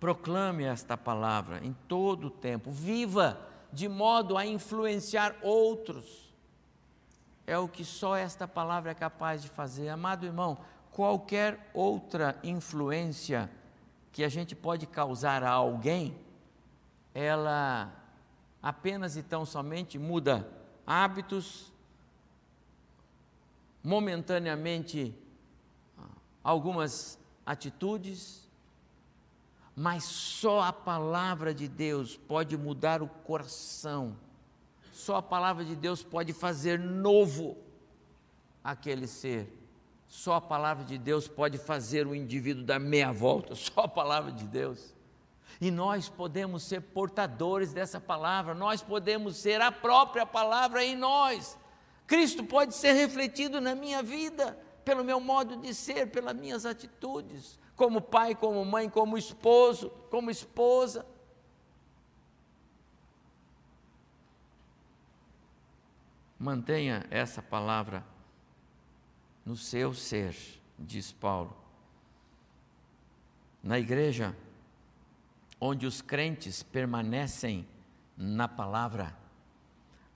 [0.01, 2.69] Proclame esta palavra em todo o tempo.
[2.69, 3.39] Viva
[3.73, 6.35] de modo a influenciar outros.
[7.47, 9.89] É o que só esta palavra é capaz de fazer.
[9.89, 10.59] Amado irmão,
[10.91, 13.49] qualquer outra influência
[14.11, 16.19] que a gente pode causar a alguém,
[17.15, 18.04] ela
[18.65, 20.51] apenas e tão somente muda
[20.87, 21.71] hábitos,
[23.83, 25.15] momentaneamente
[26.43, 28.49] algumas atitudes,
[29.77, 34.17] mas só a palavra de Deus pode mudar o coração,
[34.91, 37.59] só a palavra de Deus pode fazer novo
[38.63, 39.61] aquele ser.
[40.09, 44.33] Só a palavra de Deus pode fazer o indivíduo dar meia volta, só a palavra
[44.33, 44.95] de Deus.
[45.61, 51.59] E nós podemos ser portadores dessa palavra, nós podemos ser a própria palavra em nós.
[52.07, 57.59] Cristo pode ser refletido na minha vida, pelo meu modo de ser, pelas minhas atitudes,
[57.77, 61.07] como pai, como mãe, como esposo, como esposa.
[66.39, 68.05] Mantenha essa palavra
[69.47, 70.37] no seu ser,
[70.79, 71.57] diz Paulo.
[73.63, 74.37] Na igreja,
[75.67, 77.67] onde os crentes permanecem
[78.19, 79.17] na palavra,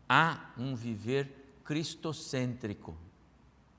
[0.07, 2.95] há um viver cristocêntrico,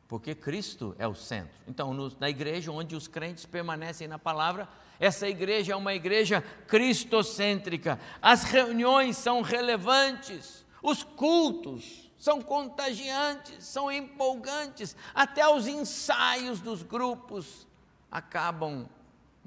[0.07, 1.53] porque Cristo é o centro.
[1.67, 4.67] Então, no, na igreja onde os crentes permanecem na palavra,
[4.99, 7.99] essa igreja é uma igreja cristocêntrica.
[8.19, 17.67] As reuniões são relevantes, os cultos são contagiantes, são empolgantes, até os ensaios dos grupos
[18.11, 18.89] acabam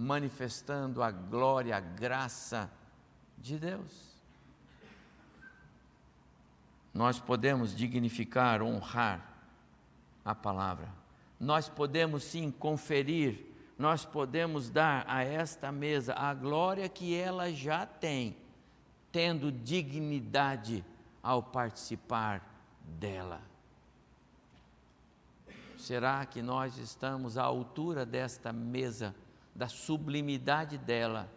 [0.03, 2.71] manifestando a glória, a graça
[3.39, 4.13] de Deus.
[6.93, 9.27] Nós podemos dignificar, honrar
[10.25, 10.89] a palavra.
[11.41, 13.47] Nós podemos sim conferir,
[13.79, 18.37] nós podemos dar a esta mesa a glória que ela já tem,
[19.11, 20.85] tendo dignidade
[21.23, 22.45] ao participar
[22.99, 23.41] dela.
[25.79, 29.15] Será que nós estamos à altura desta mesa?
[29.55, 31.31] Da sublimidade dela,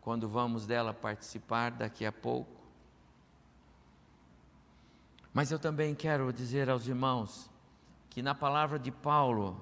[0.00, 2.60] quando vamos dela participar daqui a pouco.
[5.32, 7.50] Mas eu também quero dizer aos irmãos
[8.08, 9.60] que na palavra de Paulo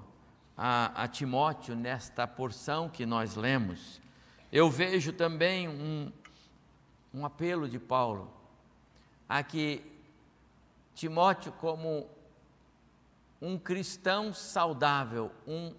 [0.56, 4.00] a, a Timóteo, nesta porção que nós lemos,
[4.50, 6.10] eu vejo também um,
[7.12, 8.32] um apelo de Paulo
[9.28, 9.84] a que
[10.94, 12.08] Timóteo, como
[13.40, 15.72] um cristão saudável, um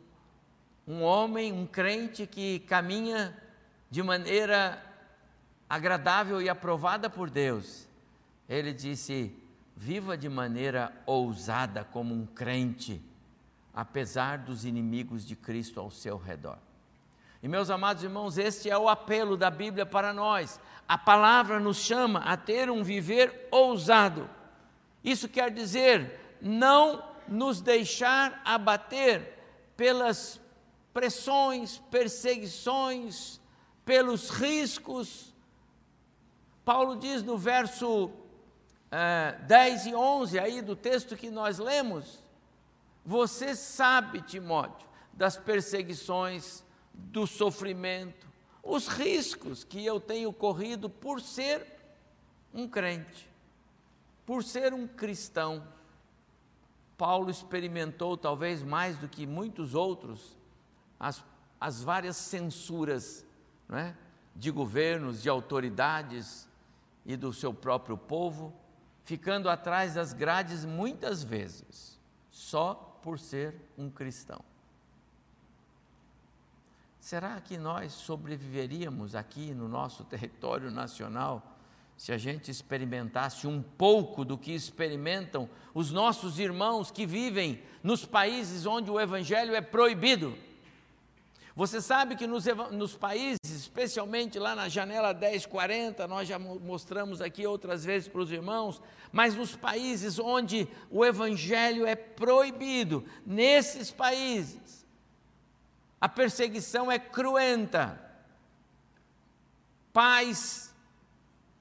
[0.89, 3.37] um homem, um crente que caminha
[3.91, 4.83] de maneira
[5.69, 7.87] agradável e aprovada por Deus.
[8.49, 9.31] Ele disse:
[9.75, 12.99] viva de maneira ousada como um crente,
[13.71, 16.57] apesar dos inimigos de Cristo ao seu redor.
[17.43, 20.59] E meus amados irmãos, este é o apelo da Bíblia para nós.
[20.87, 24.27] A palavra nos chama a ter um viver ousado.
[25.03, 29.37] Isso quer dizer não nos deixar abater
[29.77, 30.41] pelas
[30.93, 33.39] pressões, perseguições,
[33.85, 35.33] pelos riscos.
[36.63, 38.11] Paulo diz no verso
[38.91, 42.23] é, 10 e 11 aí do texto que nós lemos:
[43.05, 48.27] Você sabe, Timóteo, das perseguições, do sofrimento,
[48.61, 51.65] os riscos que eu tenho corrido por ser
[52.53, 53.29] um crente,
[54.25, 55.65] por ser um cristão.
[56.97, 60.35] Paulo experimentou, talvez mais do que muitos outros,
[60.99, 61.23] as,
[61.59, 63.25] as várias censuras
[63.71, 63.93] é?
[64.35, 66.47] de governos, de autoridades
[67.05, 68.53] e do seu próprio povo,
[69.03, 74.41] ficando atrás das grades muitas vezes, só por ser um cristão.
[76.99, 81.55] Será que nós sobreviveríamos aqui no nosso território nacional
[81.97, 88.05] se a gente experimentasse um pouco do que experimentam os nossos irmãos que vivem nos
[88.05, 90.37] países onde o Evangelho é proibido?
[91.59, 97.45] Você sabe que nos, nos, países, especialmente lá na janela 1040, nós já mostramos aqui
[97.45, 104.87] outras vezes para os irmãos, mas nos países onde o evangelho é proibido, nesses países,
[105.99, 108.09] a perseguição é cruenta.
[109.91, 110.73] Pais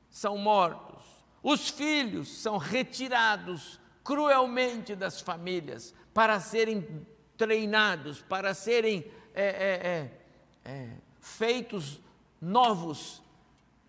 [0.09, 1.03] são mortos,
[1.43, 7.05] os filhos são retirados cruelmente das famílias para serem
[7.37, 12.00] treinados, para serem é, é, é, é, feitos
[12.40, 13.22] novos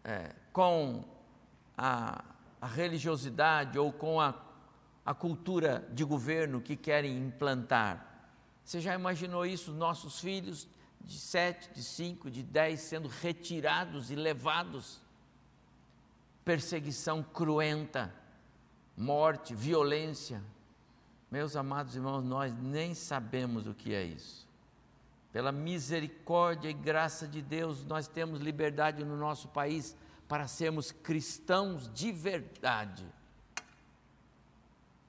[0.04, 1.04] é, com
[1.78, 2.24] a,
[2.62, 4.34] a, religiosidade ou com a,
[5.06, 8.06] a cultura de governo que querem implantar.
[8.64, 9.72] Você já imaginou isso?
[9.72, 10.68] Nossos filhos
[11.02, 15.02] de sete, de cinco, de dez sendo retirados e levados.
[16.44, 18.14] Perseguição cruenta,
[18.98, 20.44] morte, violência.
[21.32, 24.49] Meus amados irmãos, nós nem sabemos o que é isso.
[25.32, 29.96] Pela misericórdia e graça de Deus, nós temos liberdade no nosso país
[30.28, 33.06] para sermos cristãos de verdade.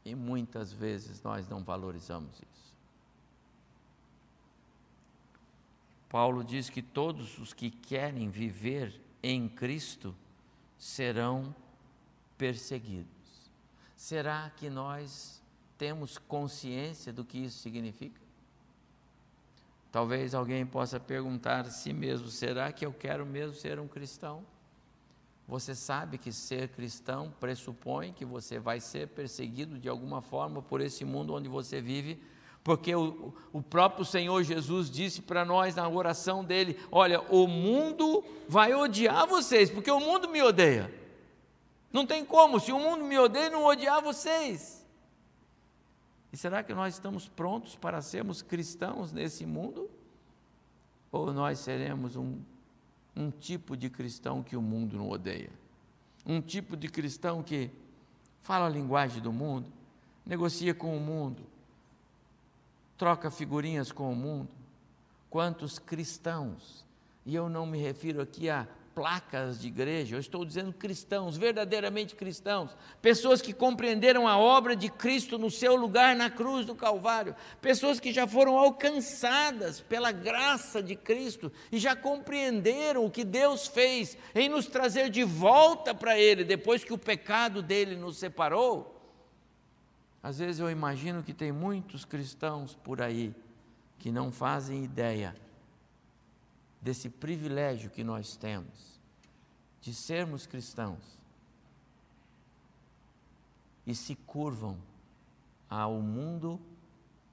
[0.04, 2.74] E muitas vezes nós não valorizamos isso.
[6.08, 10.14] Paulo diz que todos os que querem viver em Cristo
[10.76, 11.54] serão
[12.36, 13.06] perseguidos.
[13.94, 15.40] Será que nós
[15.78, 18.20] temos consciência do que isso significa?
[19.90, 24.44] Talvez alguém possa perguntar a si mesmo: será que eu quero mesmo ser um cristão?
[25.48, 30.80] Você sabe que ser cristão pressupõe que você vai ser perseguido de alguma forma por
[30.80, 32.20] esse mundo onde você vive
[32.62, 38.22] porque o, o próprio Senhor Jesus disse para nós na oração dele: Olha, o mundo
[38.48, 40.92] vai odiar vocês, porque o mundo me odeia.
[41.92, 44.79] Não tem como, se o mundo me odeia, não odiar vocês.
[46.32, 49.90] E será que nós estamos prontos para sermos cristãos nesse mundo?
[51.10, 52.38] Ou nós seremos um,
[53.16, 55.50] um tipo de cristão que o mundo não odeia?
[56.24, 57.70] Um tipo de cristão que
[58.42, 59.70] fala a linguagem do mundo,
[60.24, 61.42] negocia com o mundo,
[62.96, 64.50] troca figurinhas com o mundo.
[65.28, 66.84] Quantos cristãos,
[67.24, 68.68] e eu não me refiro aqui a
[69.00, 74.90] placas de igreja, eu estou dizendo cristãos, verdadeiramente cristãos, pessoas que compreenderam a obra de
[74.90, 80.82] Cristo no seu lugar na cruz do Calvário, pessoas que já foram alcançadas pela graça
[80.82, 86.18] de Cristo e já compreenderam o que Deus fez em nos trazer de volta para
[86.18, 89.00] Ele depois que o pecado dele nos separou.
[90.22, 93.34] Às vezes eu imagino que tem muitos cristãos por aí
[93.98, 95.34] que não fazem ideia
[96.82, 98.89] desse privilégio que nós temos
[99.80, 101.18] de sermos cristãos
[103.86, 104.78] e se curvam
[105.68, 106.60] ao mundo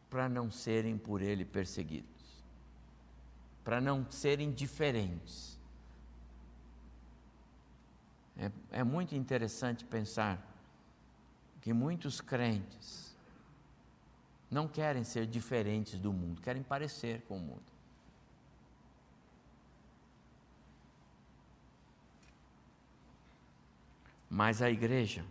[0.09, 2.43] para não serem por ele perseguidos,
[3.63, 5.57] para não serem diferentes.
[8.37, 10.41] É, é muito interessante pensar
[11.61, 13.15] que muitos crentes
[14.49, 17.76] não querem ser diferentes do mundo, querem parecer com o mundo.
[24.29, 25.23] Mas a igreja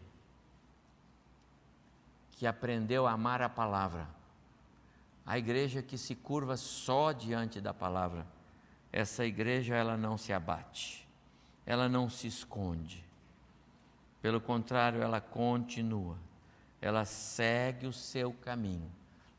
[2.33, 4.07] que aprendeu a amar a palavra,
[5.25, 8.27] a igreja que se curva só diante da palavra,
[8.93, 11.07] essa igreja ela não se abate,
[11.65, 13.05] ela não se esconde.
[14.23, 16.17] Pelo contrário, ela continua
[16.81, 18.91] ela segue o seu caminho.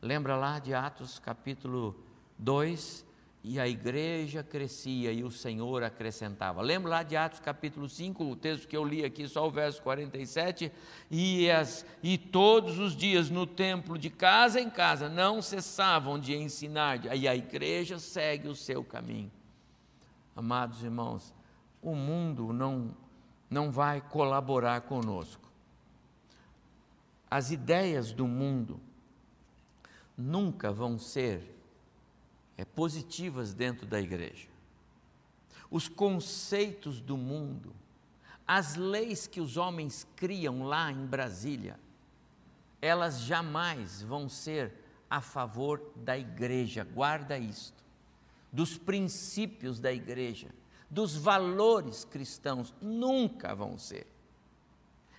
[0.01, 1.95] Lembra lá de Atos capítulo
[2.37, 3.05] 2?
[3.47, 6.61] E a igreja crescia e o Senhor acrescentava.
[6.61, 9.81] Lembra lá de Atos capítulo 5, o texto que eu li aqui, só o verso
[9.81, 10.71] 47?
[11.09, 16.35] E, as, e todos os dias no templo, de casa em casa, não cessavam de
[16.35, 19.31] ensinar, e a igreja segue o seu caminho.
[20.35, 21.33] Amados irmãos,
[21.81, 22.93] o mundo não,
[23.49, 25.47] não vai colaborar conosco
[27.29, 28.79] as ideias do mundo
[30.17, 31.56] nunca vão ser
[32.57, 34.47] é, positivas dentro da igreja.
[35.69, 37.73] Os conceitos do mundo,
[38.47, 41.79] as leis que os homens criam lá em Brasília,
[42.81, 44.73] elas jamais vão ser
[45.09, 47.83] a favor da igreja, guarda isto,
[48.51, 50.49] dos princípios da igreja,
[50.89, 54.07] dos valores cristãos, nunca vão ser.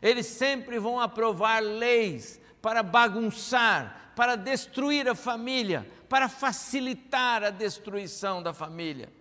[0.00, 8.42] Eles sempre vão aprovar leis para bagunçar, para destruir a família, para facilitar a destruição
[8.42, 9.12] da família.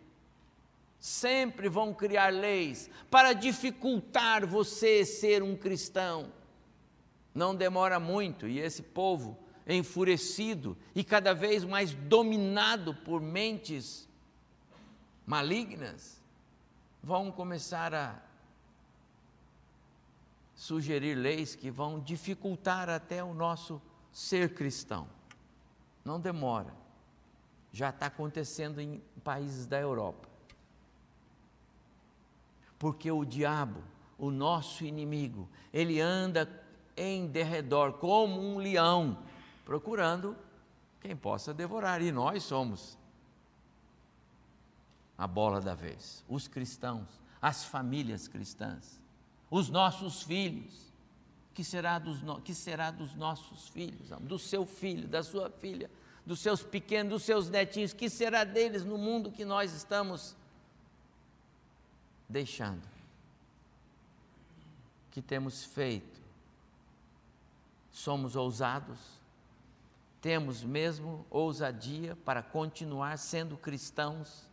[0.99, 6.31] Sempre vão criar leis para dificultar você ser um cristão.
[7.33, 14.07] Não demora muito e esse povo enfurecido e cada vez mais dominado por mentes
[15.25, 16.21] malignas
[17.03, 18.19] vão começar a
[20.55, 23.81] sugerir leis que vão dificultar até o nosso
[24.11, 25.16] ser cristão.
[26.07, 26.73] Não demora.
[27.71, 30.27] Já está acontecendo em países da Europa.
[32.79, 33.83] Porque o diabo,
[34.17, 36.49] o nosso inimigo, ele anda
[36.95, 39.19] em derredor como um leão,
[39.65, 40.35] procurando
[41.01, 42.01] quem possa devorar.
[42.01, 42.97] E nós somos
[45.17, 48.99] a bola da vez, os cristãos, as famílias cristãs
[49.49, 50.86] os nossos filhos.
[51.57, 52.39] Que será dos, no...
[52.39, 55.89] que será dos nossos filhos, do seu filho, da sua filha,
[56.23, 60.35] dos seus pequenos, dos seus netinhos, que será deles no mundo que nós estamos
[62.29, 62.83] deixando?
[65.09, 66.21] Que temos feito?
[67.91, 68.99] Somos ousados?
[70.21, 74.43] Temos mesmo ousadia para continuar sendo cristãos?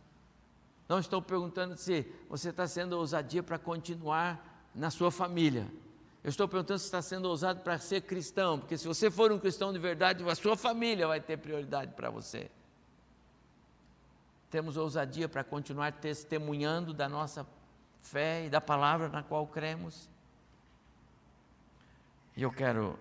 [0.89, 5.71] Não estou perguntando se você está sendo ousadia para continuar na sua família.
[6.25, 9.37] Eu estou perguntando se está sendo ousado para ser cristão, porque se você for um
[9.37, 12.49] cristão de verdade, a sua família vai ter prioridade para você.
[14.49, 17.45] temos ousadia para continuar testemunhando da nossa
[18.01, 20.09] fé e da palavra na qual cremos.
[22.35, 22.97] E eu quero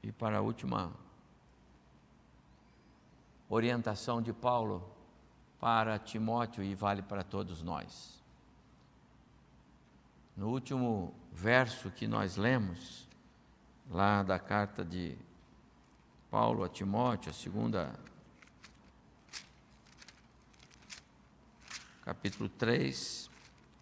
[0.00, 0.92] ir para a última
[3.48, 4.88] orientação de Paulo
[5.58, 8.19] para Timóteo e vale para todos nós.
[10.40, 13.06] No último verso que nós lemos,
[13.90, 15.14] lá da carta de
[16.30, 17.92] Paulo a Timóteo, a segunda
[22.02, 23.28] capítulo 3,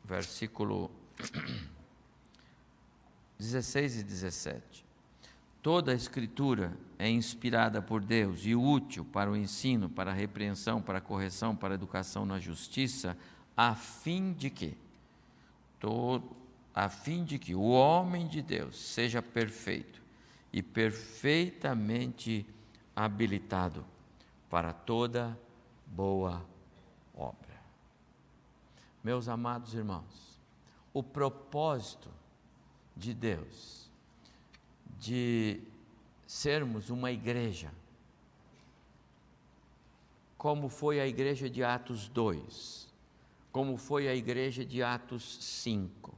[0.05, 0.91] versículo
[3.39, 4.85] 16 e 17.
[5.63, 10.83] Toda a Escritura é inspirada por Deus e útil para o ensino, para a repreensão,
[10.83, 13.17] para a correção, para a educação na justiça,
[13.57, 14.77] a fim de que
[15.79, 16.48] todo,
[16.79, 20.01] a fim de que o homem de Deus seja perfeito
[20.53, 22.47] e perfeitamente
[22.95, 23.85] habilitado
[24.49, 25.37] para toda
[25.85, 26.47] boa
[27.13, 27.61] obra.
[29.03, 30.41] Meus amados irmãos,
[30.95, 32.09] o propósito
[32.97, 33.91] de Deus
[35.01, 35.61] de
[36.29, 37.73] sermos uma igreja,
[40.37, 42.89] como foi a igreja de Atos 2,
[43.51, 46.18] como foi a igreja de Atos 5,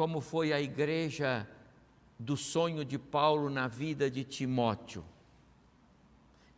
[0.00, 1.46] como foi a igreja
[2.18, 5.04] do sonho de Paulo na vida de Timóteo,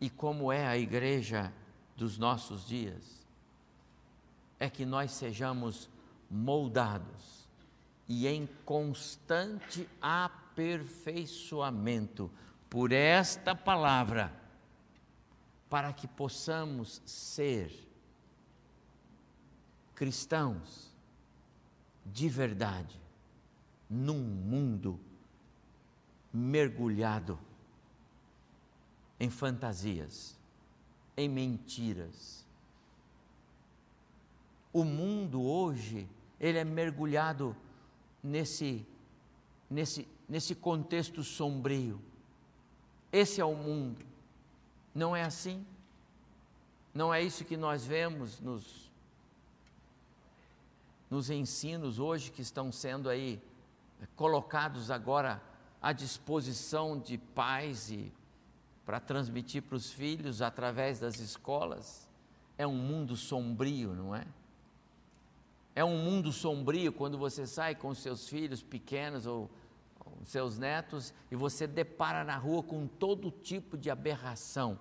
[0.01, 1.53] e como é a igreja
[1.97, 3.27] dos nossos dias.
[4.61, 5.91] É que nós sejamos
[6.31, 7.49] moldados
[8.07, 12.31] e em constante aperfeiçoamento
[12.71, 14.33] por esta palavra,
[15.69, 17.73] para que possamos ser
[19.97, 20.95] cristãos
[22.07, 23.02] de verdade
[23.93, 24.99] num mundo
[26.33, 27.39] mergulhado
[29.21, 30.35] em fantasias,
[31.15, 32.43] em mentiras,
[34.73, 36.09] o mundo hoje,
[36.41, 37.55] ele é mergulhado
[38.23, 38.87] nesse,
[39.69, 42.01] nesse, nesse contexto sombrio.
[43.13, 44.03] Esse é o mundo.
[44.95, 45.67] Não é assim?
[46.95, 48.91] Não é isso que nós vemos nos,
[51.11, 53.39] nos ensinos hoje que estão sendo aí
[54.17, 55.43] colocados agora
[55.81, 58.13] à disposição de pais e
[58.85, 62.09] para transmitir para os filhos através das escolas?
[62.59, 64.27] É um mundo sombrio, não é?
[65.75, 69.51] É um mundo sombrio quando você sai com seus filhos pequenos ou,
[70.25, 74.79] seus netos e você depara na rua com todo tipo de aberração.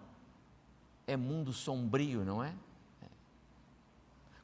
[1.07, 2.53] É mundo sombrio, não é?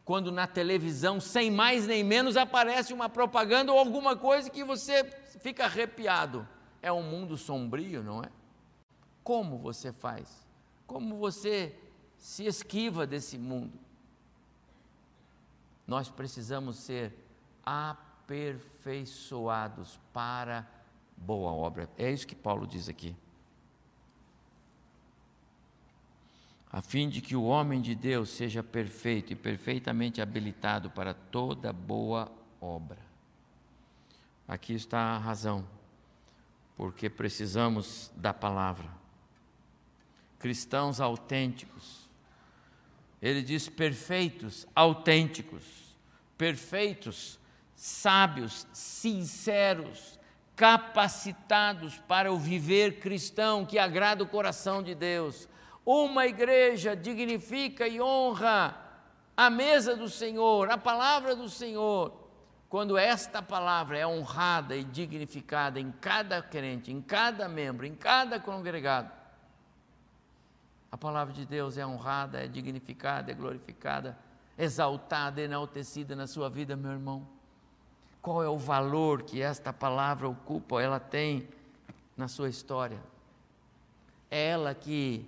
[0.07, 5.03] Quando na televisão, sem mais nem menos, aparece uma propaganda ou alguma coisa que você
[5.39, 6.47] fica arrepiado.
[6.81, 8.31] É um mundo sombrio, não é?
[9.23, 10.47] Como você faz?
[10.87, 11.75] Como você
[12.17, 13.77] se esquiva desse mundo?
[15.87, 17.15] nós precisamos ser
[17.65, 20.67] aperfeiçoados para
[21.15, 21.89] boa obra.
[21.97, 23.15] É isso que Paulo diz aqui.
[26.77, 31.73] A fim de que o homem de Deus seja perfeito e perfeitamente habilitado para toda
[31.73, 32.99] boa obra.
[34.47, 35.67] Aqui está a razão,
[36.75, 38.87] porque precisamos da palavra.
[40.37, 42.07] Cristãos autênticos,
[43.19, 45.97] ele diz perfeitos, autênticos,
[46.37, 47.39] perfeitos,
[47.75, 50.19] sábios, sinceros,
[50.55, 55.49] capacitados para o viver cristão que agrada o coração de Deus.
[55.89, 58.77] Uma igreja dignifica e honra
[59.37, 62.27] a mesa do Senhor, a palavra do Senhor.
[62.67, 68.37] Quando esta palavra é honrada e dignificada em cada crente, em cada membro, em cada
[68.37, 69.09] congregado,
[70.91, 74.17] a palavra de Deus é honrada, é dignificada, é glorificada,
[74.57, 77.25] exaltada, enaltecida na sua vida, meu irmão.
[78.21, 81.47] Qual é o valor que esta palavra ocupa, ela tem
[82.17, 82.99] na sua história?
[84.29, 85.25] É ela que,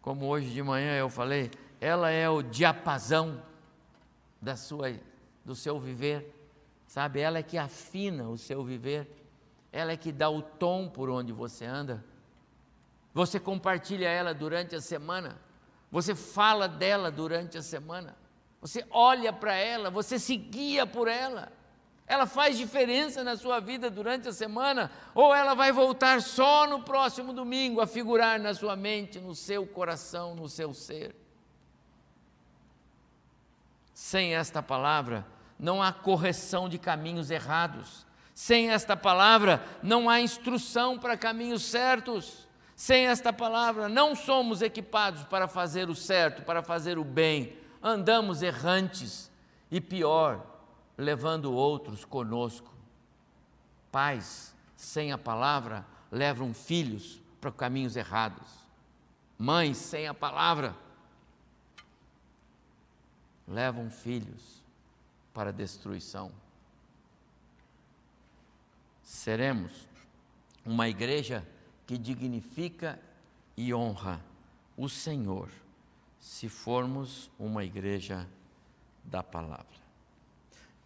[0.00, 3.42] como hoje de manhã eu falei, ela é o diapasão
[4.40, 4.94] da sua,
[5.44, 6.34] do seu viver,
[6.86, 7.20] sabe?
[7.20, 9.08] Ela é que afina o seu viver,
[9.72, 12.04] ela é que dá o tom por onde você anda.
[13.12, 15.38] Você compartilha ela durante a semana,
[15.90, 18.16] você fala dela durante a semana,
[18.60, 21.52] você olha para ela, você se guia por ela.
[22.10, 26.82] Ela faz diferença na sua vida durante a semana, ou ela vai voltar só no
[26.82, 31.14] próximo domingo a figurar na sua mente, no seu coração, no seu ser.
[33.94, 35.24] Sem esta palavra,
[35.56, 38.04] não há correção de caminhos errados.
[38.34, 42.48] Sem esta palavra, não há instrução para caminhos certos.
[42.74, 47.56] Sem esta palavra, não somos equipados para fazer o certo, para fazer o bem.
[47.80, 49.30] Andamos errantes
[49.70, 50.49] e pior,
[51.00, 52.70] levando outros conosco.
[53.90, 58.48] Pais, sem a palavra, levam filhos para caminhos errados.
[59.38, 60.76] Mães, sem a palavra,
[63.48, 64.62] levam filhos
[65.32, 66.30] para destruição.
[69.02, 69.88] Seremos
[70.64, 71.46] uma igreja
[71.86, 73.00] que dignifica
[73.56, 74.22] e honra
[74.76, 75.48] o Senhor,
[76.18, 78.28] se formos uma igreja
[79.02, 79.89] da palavra.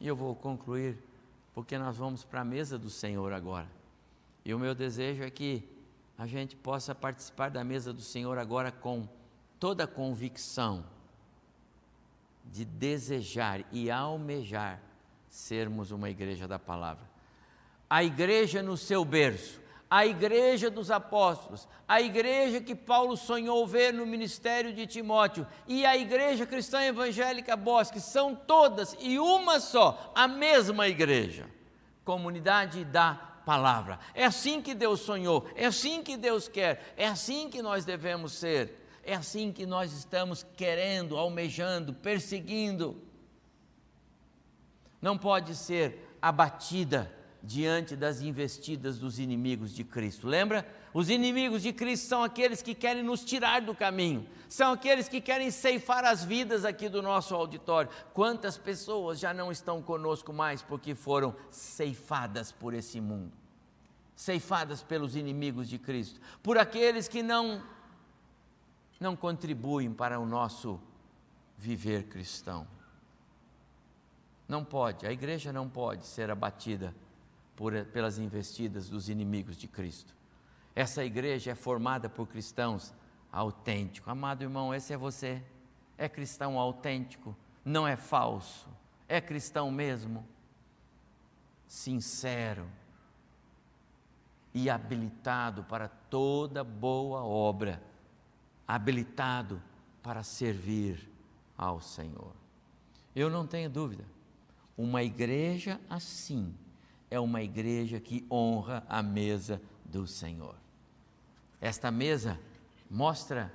[0.01, 0.99] E eu vou concluir,
[1.55, 3.68] porque nós vamos para a mesa do Senhor agora.
[4.45, 5.66] E o meu desejo é que
[6.18, 9.09] a gente possa participar da mesa do Senhor agora com
[9.59, 10.84] toda a convicção
[12.45, 14.80] de desejar e almejar
[15.28, 17.05] sermos uma igreja da palavra.
[17.88, 19.61] A igreja no seu berço,
[19.95, 25.86] a igreja dos apóstolos, a igreja que Paulo sonhou ver no ministério de Timóteo e
[25.86, 31.49] a igreja cristã evangélica Bosque são todas e uma só, a mesma igreja,
[32.05, 33.14] comunidade da
[33.47, 34.01] palavra.
[34.16, 38.32] É assim que Deus sonhou, é assim que Deus quer, é assim que nós devemos
[38.32, 38.80] ser.
[39.05, 43.01] É assim que nós estamos querendo, almejando, perseguindo.
[45.01, 47.12] Não pode ser abatida
[47.45, 50.26] diante das investidas dos inimigos de Cristo.
[50.26, 50.66] Lembra?
[50.95, 55.20] Os inimigos de Cristo são aqueles que querem nos tirar do caminho, são aqueles que
[55.20, 57.90] querem ceifar as vidas aqui do nosso auditório.
[58.14, 63.32] Quantas pessoas já não estão conosco mais porque foram ceifadas por esse mundo?
[64.16, 67.62] Ceifadas pelos inimigos de Cristo, por aqueles que não
[69.01, 70.80] não contribuem para o nosso
[71.59, 72.66] viver cristão.
[74.49, 76.95] Não pode, a igreja não pode ser abatida
[77.57, 80.15] por, pelas investidas dos inimigos de Cristo.
[80.75, 82.93] Essa igreja é formada por cristãos
[83.31, 84.09] autênticos.
[84.09, 85.43] Amado irmão, esse é você.
[85.97, 88.69] É cristão autêntico, não é falso,
[89.09, 90.27] é cristão mesmo,
[91.69, 92.67] sincero
[94.53, 97.81] e habilitado para toda boa obra,
[98.67, 99.63] habilitado
[100.03, 101.09] para servir
[101.57, 102.33] ao Senhor.
[103.15, 104.05] Eu não tenho dúvida,
[104.77, 106.53] uma igreja assim
[107.11, 110.57] é uma igreja que honra a mesa do Senhor.
[111.61, 112.39] Esta mesa
[112.91, 113.53] mostra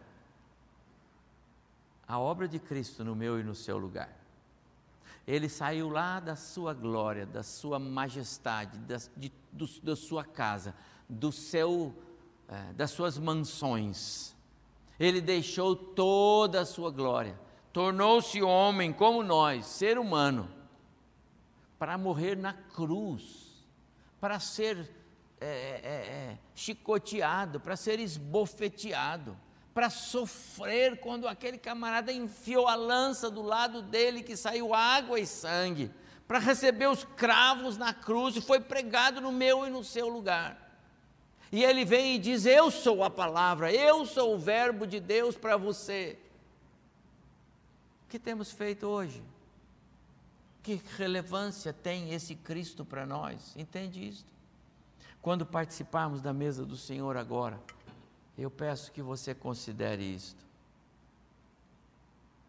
[2.08, 4.18] a obra de Cristo no meu e no seu lugar.
[5.28, 10.74] Ele saiu lá da sua glória, da sua majestade, da, de, do, da sua casa,
[11.08, 11.94] do seu,
[12.48, 14.36] é, das suas mansões.
[15.00, 17.40] Ele deixou toda a sua glória,
[17.72, 20.50] tornou-se homem como nós, ser humano,
[21.80, 23.50] para morrer na cruz
[24.20, 24.90] para ser
[25.40, 29.38] é, é, é, chicoteado, para ser esbofeteado,
[29.74, 35.26] para sofrer quando aquele camarada enfiou a lança do lado dele que saiu água e
[35.26, 35.92] sangue,
[36.28, 40.68] para receber os cravos na cruz e foi pregado no meu e no seu lugar.
[41.52, 45.36] E ele vem e diz: Eu sou a palavra, eu sou o Verbo de Deus
[45.36, 46.20] para você.
[48.06, 49.24] O que temos feito hoje?
[50.62, 53.56] Que relevância tem esse Cristo para nós?
[53.56, 54.32] Entende isto?
[55.22, 57.60] Quando participarmos da mesa do Senhor agora,
[58.38, 60.46] eu peço que você considere isto.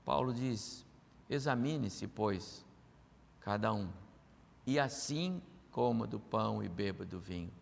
[0.04, 0.84] Paulo diz:
[1.28, 2.64] examine-se, pois,
[3.40, 3.88] cada um,
[4.66, 7.52] e assim coma do pão e beba do vinho.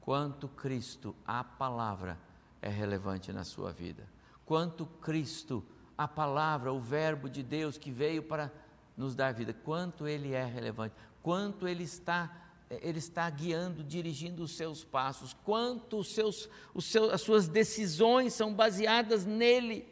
[0.00, 2.18] Quanto Cristo, a palavra,
[2.60, 4.08] é relevante na sua vida.
[4.44, 5.64] Quanto Cristo,
[5.96, 8.52] a palavra, o Verbo de Deus que veio para
[8.96, 12.38] nos dar vida, quanto ele é relevante, quanto ele está
[12.80, 18.32] ele está guiando, dirigindo os seus passos, quanto os seus, os seus, as suas decisões
[18.32, 19.86] são baseadas nele,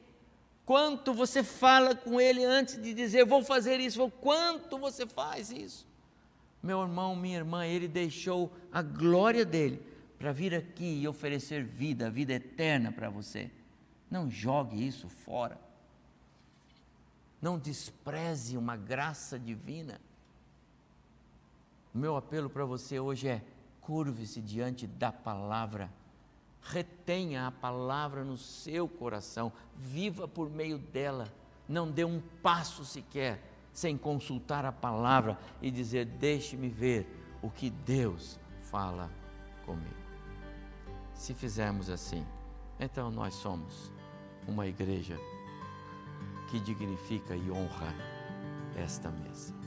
[0.64, 5.86] quanto você fala com ele antes de dizer vou fazer isso, quanto você faz isso.
[6.62, 9.82] Meu irmão, minha irmã, ele deixou a glória dele
[10.18, 13.50] para vir aqui e oferecer vida, vida eterna para você.
[14.10, 15.58] Não jogue isso fora.
[17.40, 20.00] Não despreze uma graça divina.
[21.92, 23.42] Meu apelo para você hoje é:
[23.80, 25.90] curve-se diante da palavra,
[26.62, 31.32] retenha a palavra no seu coração, viva por meio dela,
[31.68, 37.06] não dê um passo sequer sem consultar a palavra e dizer: Deixe-me ver
[37.42, 39.10] o que Deus fala
[39.64, 39.94] comigo.
[41.14, 42.26] Se fizermos assim,
[42.78, 43.90] então nós somos
[44.46, 45.18] uma igreja
[46.50, 47.94] que dignifica e honra
[48.76, 49.59] esta mesa.